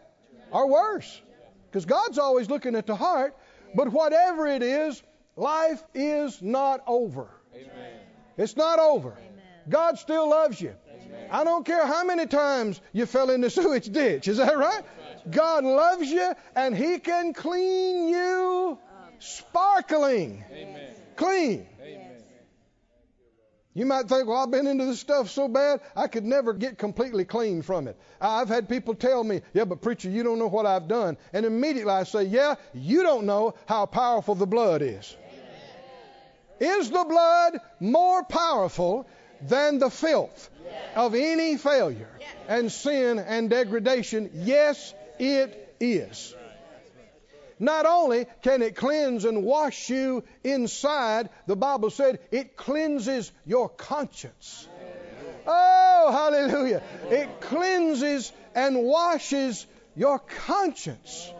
[0.50, 1.22] or worse.
[1.70, 3.36] Because God's always looking at the heart.
[3.74, 5.02] But whatever it is,
[5.36, 7.28] Life is not over.
[7.54, 8.00] Amen.
[8.38, 9.12] It's not over.
[9.12, 9.44] Amen.
[9.68, 10.74] God still loves you.
[10.90, 11.28] Amen.
[11.30, 14.28] I don't care how many times you fell in the sewage ditch.
[14.28, 14.82] Is that right?
[15.30, 18.78] God loves you and He can clean you
[19.18, 20.44] sparkling.
[20.52, 20.90] Amen.
[21.16, 21.66] Clean.
[21.82, 22.16] Amen.
[23.76, 26.78] You might think, well, I've been into this stuff so bad, I could never get
[26.78, 27.98] completely clean from it.
[28.18, 31.18] I've had people tell me, yeah, but preacher, you don't know what I've done.
[31.34, 35.14] And immediately I say, yeah, you don't know how powerful the blood is.
[36.58, 39.06] Is the blood more powerful
[39.42, 40.48] than the filth
[40.94, 44.30] of any failure and sin and degradation?
[44.32, 46.34] Yes, it is.
[47.58, 53.68] Not only can it cleanse and wash you inside, the Bible said it cleanses your
[53.68, 54.68] conscience.
[55.46, 56.82] Oh, hallelujah.
[57.10, 61.32] It cleanses and washes your conscience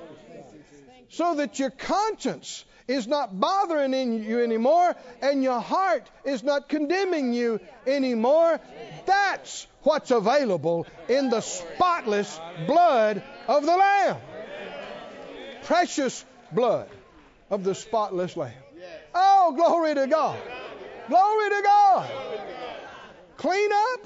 [1.09, 7.33] so that your conscience is not bothering you anymore, and your heart is not condemning
[7.33, 8.61] you anymore.
[9.07, 14.17] That's what's available in the spotless blood of the Lamb.
[15.67, 16.89] Precious blood
[17.51, 18.53] of the spotless Lamb.
[19.15, 20.39] Oh, glory to God.
[21.09, 22.11] Glory to God.
[23.37, 24.01] Clean up.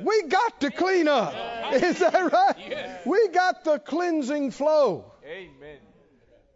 [0.00, 1.34] We got to clean up.
[1.72, 3.06] Is that right?
[3.06, 5.04] We got the cleansing flow.
[5.24, 5.78] Amen.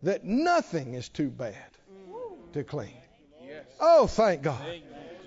[0.03, 1.55] That nothing is too bad
[2.55, 2.97] to clean.
[3.81, 4.65] Oh, thank God.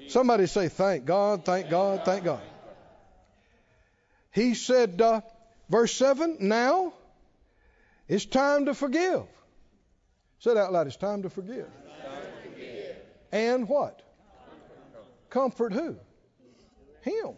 [0.09, 2.41] Somebody say, Thank God, thank God, thank God.
[4.31, 5.21] He said, uh,
[5.69, 6.93] verse 7 Now
[8.07, 9.23] it's time to forgive.
[10.39, 10.87] Say it out loud.
[10.87, 11.67] It's time to forgive.
[13.31, 14.01] And what?
[15.29, 15.97] Comfort who?
[17.01, 17.35] Him.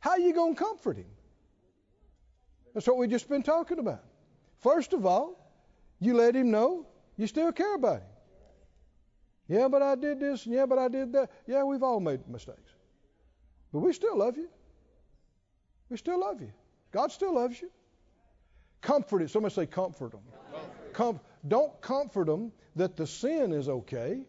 [0.00, 1.10] How you going to comfort him?
[2.74, 4.04] That's what we've just been talking about.
[4.60, 5.36] First of all,
[5.98, 8.08] you let him know you still care about him.
[9.48, 11.30] Yeah, but I did this, and yeah, but I did that.
[11.46, 12.72] Yeah, we've all made mistakes.
[13.72, 14.48] But we still love you.
[15.88, 16.52] We still love you.
[16.92, 17.70] God still loves you.
[18.80, 19.30] Comfort it.
[19.30, 20.20] Somebody say, comfort them.
[20.92, 24.26] Com- don't comfort them that the sin is okay.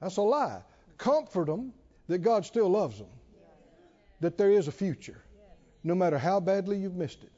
[0.00, 0.62] That's a lie.
[0.98, 1.72] Comfort them
[2.08, 3.08] that God still loves them,
[4.20, 5.22] that there is a future,
[5.82, 7.32] no matter how badly you've missed it.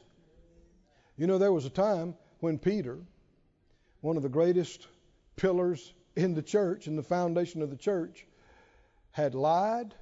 [1.16, 2.98] You know, there was a time when Peter,
[4.00, 4.88] one of the greatest
[5.36, 8.26] pillars in the church, in the foundation of the church,
[9.12, 9.94] had lied,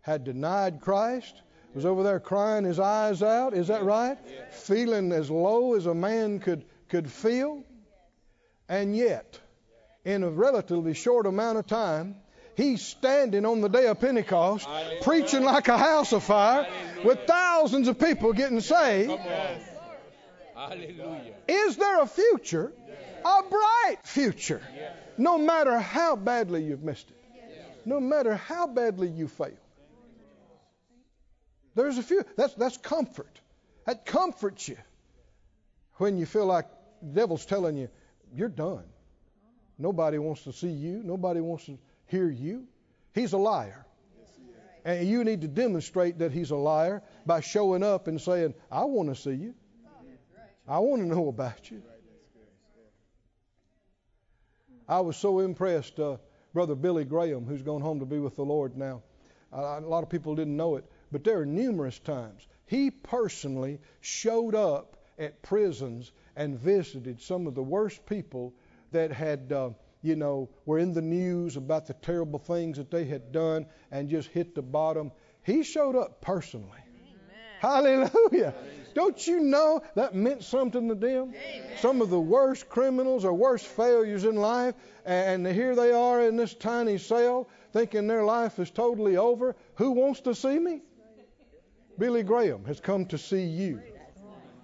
[0.00, 1.42] had denied Christ,
[1.74, 3.54] was over there crying his eyes out.
[3.54, 4.18] Is that right?
[4.50, 7.64] Feeling as low as a man could, could feel.
[8.68, 9.38] And yet,
[10.04, 12.16] in a relatively short amount of time,
[12.56, 14.68] he's standing on the day of Pentecost,
[15.02, 16.66] preaching like a house of fire,
[17.04, 19.12] with thousands of people getting saved.
[20.54, 21.34] Hallelujah.
[21.48, 22.72] Is there a future?
[23.24, 24.60] A bright future.
[25.16, 27.16] No matter how badly you've missed it.
[27.84, 29.50] No matter how badly you fail.
[31.74, 32.24] There's a few.
[32.36, 33.40] That's, that's comfort.
[33.86, 34.76] That comforts you
[35.96, 36.66] when you feel like
[37.00, 37.88] the devil's telling you,
[38.34, 38.84] you're done.
[39.78, 41.02] Nobody wants to see you.
[41.04, 42.66] Nobody wants to hear you.
[43.14, 43.86] He's a liar.
[44.84, 48.84] And you need to demonstrate that he's a liar by showing up and saying, I
[48.84, 49.54] want to see you.
[50.66, 51.82] I want to know about you.
[54.88, 56.16] I was so impressed, uh,
[56.52, 59.02] Brother Billy Graham, who's gone home to be with the Lord now.
[59.52, 63.78] Uh, a lot of people didn't know it, but there are numerous times he personally
[64.00, 68.54] showed up at prisons and visited some of the worst people
[68.92, 69.68] that had, uh,
[70.00, 74.08] you know, were in the news about the terrible things that they had done and
[74.08, 75.12] just hit the bottom.
[75.42, 76.80] He showed up personally.
[77.60, 78.08] Amen.
[78.08, 78.54] Hallelujah.
[78.94, 81.34] Don't you know that meant something to them?
[81.34, 81.76] Amen.
[81.78, 86.36] Some of the worst criminals or worst failures in life, and here they are in
[86.36, 89.56] this tiny cell thinking their life is totally over.
[89.74, 90.80] Who wants to see me?
[91.98, 93.80] Billy Graham has come to see you.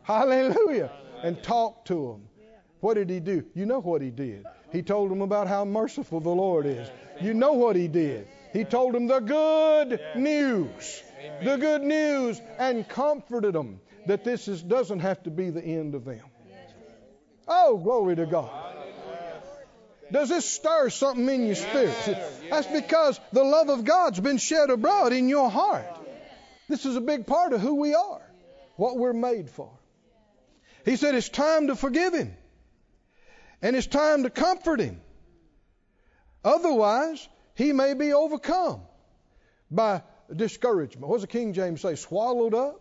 [0.02, 0.90] Hallelujah.
[1.22, 2.28] And talk to him.
[2.80, 3.44] What did he do?
[3.54, 4.44] You know what he did.
[4.72, 6.88] He told them about how merciful the Lord is.
[7.20, 8.28] You know what he did.
[8.52, 11.02] He told them the good news.
[11.42, 15.94] The good news and comforted them that this is, doesn't have to be the end
[15.94, 16.22] of them.
[17.46, 18.50] Oh, glory to God.
[20.10, 21.94] Does this stir something in your spirit?
[22.50, 25.97] That's because the love of God's been shed abroad in your heart.
[26.68, 28.20] This is a big part of who we are,
[28.76, 29.70] what we're made for.
[30.84, 32.34] He said it's time to forgive him,
[33.62, 35.00] and it's time to comfort him.
[36.44, 38.82] Otherwise, he may be overcome
[39.70, 40.02] by
[40.34, 41.08] discouragement.
[41.08, 41.94] What does the King James say?
[41.94, 42.80] Swallowed up?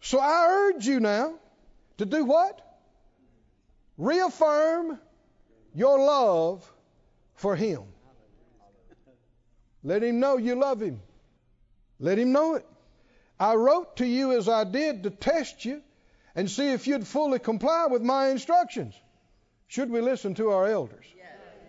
[0.00, 1.34] So I urge you now
[1.98, 2.60] to do what?
[3.96, 4.98] Reaffirm
[5.74, 6.70] your love
[7.34, 7.82] for him.
[9.82, 11.00] Let him know you love him.
[12.00, 12.66] Let him know it.
[13.40, 15.82] I wrote to you as I did to test you
[16.34, 18.94] and see if you'd fully comply with my instructions.
[19.68, 21.04] Should we listen to our elders?
[21.16, 21.26] Yes,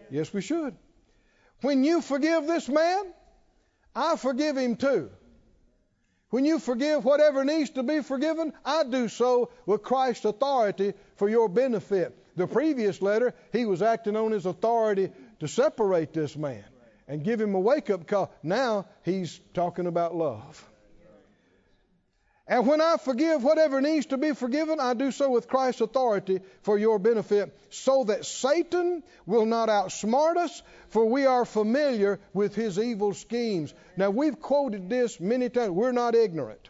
[0.09, 0.75] yes we should.
[1.61, 3.13] When you forgive this man,
[3.95, 5.09] I forgive him too.
[6.29, 11.27] When you forgive whatever needs to be forgiven, I do so with Christ's authority for
[11.27, 12.15] your benefit.
[12.35, 16.63] The previous letter, he was acting on his authority to separate this man
[17.09, 18.31] and give him a wake up call.
[18.43, 20.65] Now he's talking about love.
[22.47, 26.39] And when I forgive whatever needs to be forgiven, I do so with Christ's authority
[26.63, 32.55] for your benefit, so that Satan will not outsmart us, for we are familiar with
[32.55, 33.71] his evil schemes.
[33.97, 35.69] Now, we've quoted this many times.
[35.69, 36.69] We're not ignorant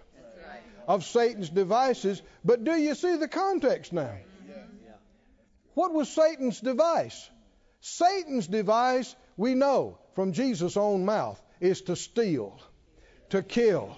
[0.85, 4.17] of Satan's devices, but do you see the context now?
[5.75, 7.29] What was Satan's device?
[7.79, 12.59] Satan's device, we know from Jesus' own mouth, is to steal,
[13.29, 13.95] to kill,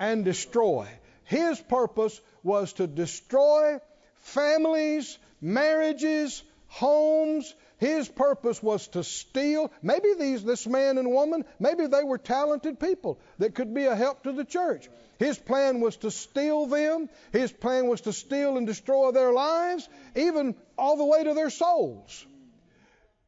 [0.00, 0.88] and destroy.
[1.22, 3.78] His purpose was to destroy
[4.16, 7.54] families, marriages, homes.
[7.78, 9.70] His purpose was to steal.
[9.80, 13.94] Maybe these, this man and woman, maybe they were talented people that could be a
[13.94, 14.88] help to the church.
[15.20, 17.08] His plan was to steal them.
[17.32, 21.50] His plan was to steal and destroy their lives, even all the way to their
[21.50, 22.26] souls.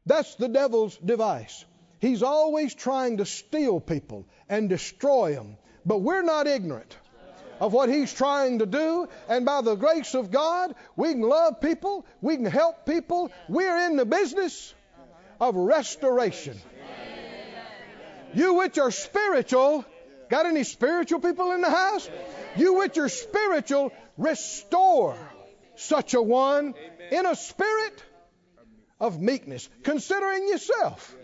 [0.07, 1.65] That's the devil's device.
[1.99, 5.57] He's always trying to steal people and destroy them.
[5.85, 6.95] But we're not ignorant
[7.59, 9.07] of what he's trying to do.
[9.27, 13.31] And by the grace of God, we can love people, we can help people.
[13.49, 14.73] We're in the business
[15.41, 16.57] of restoration.
[18.33, 19.85] You which are spiritual,
[20.29, 22.09] got any spiritual people in the house?
[22.55, 25.17] You which are spiritual, restore
[25.75, 26.75] such a one
[27.11, 28.03] in a spirit
[28.99, 31.15] of meekness, considering yourself,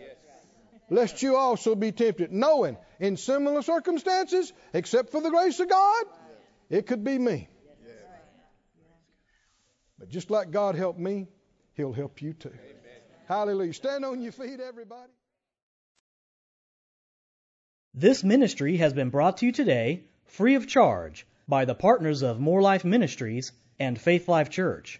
[0.89, 6.05] lest you also be tempted, knowing in similar circumstances, except for the grace of God,
[6.69, 7.47] it could be me.
[9.97, 11.27] But just like God helped me,
[11.75, 12.53] He'll help you too.
[13.27, 13.73] Hallelujah.
[13.73, 15.11] Stand on your feet, everybody.
[17.93, 22.39] This ministry has been brought to you today free of charge by the partners of
[22.39, 24.99] More Life Ministries and Faith Life Church.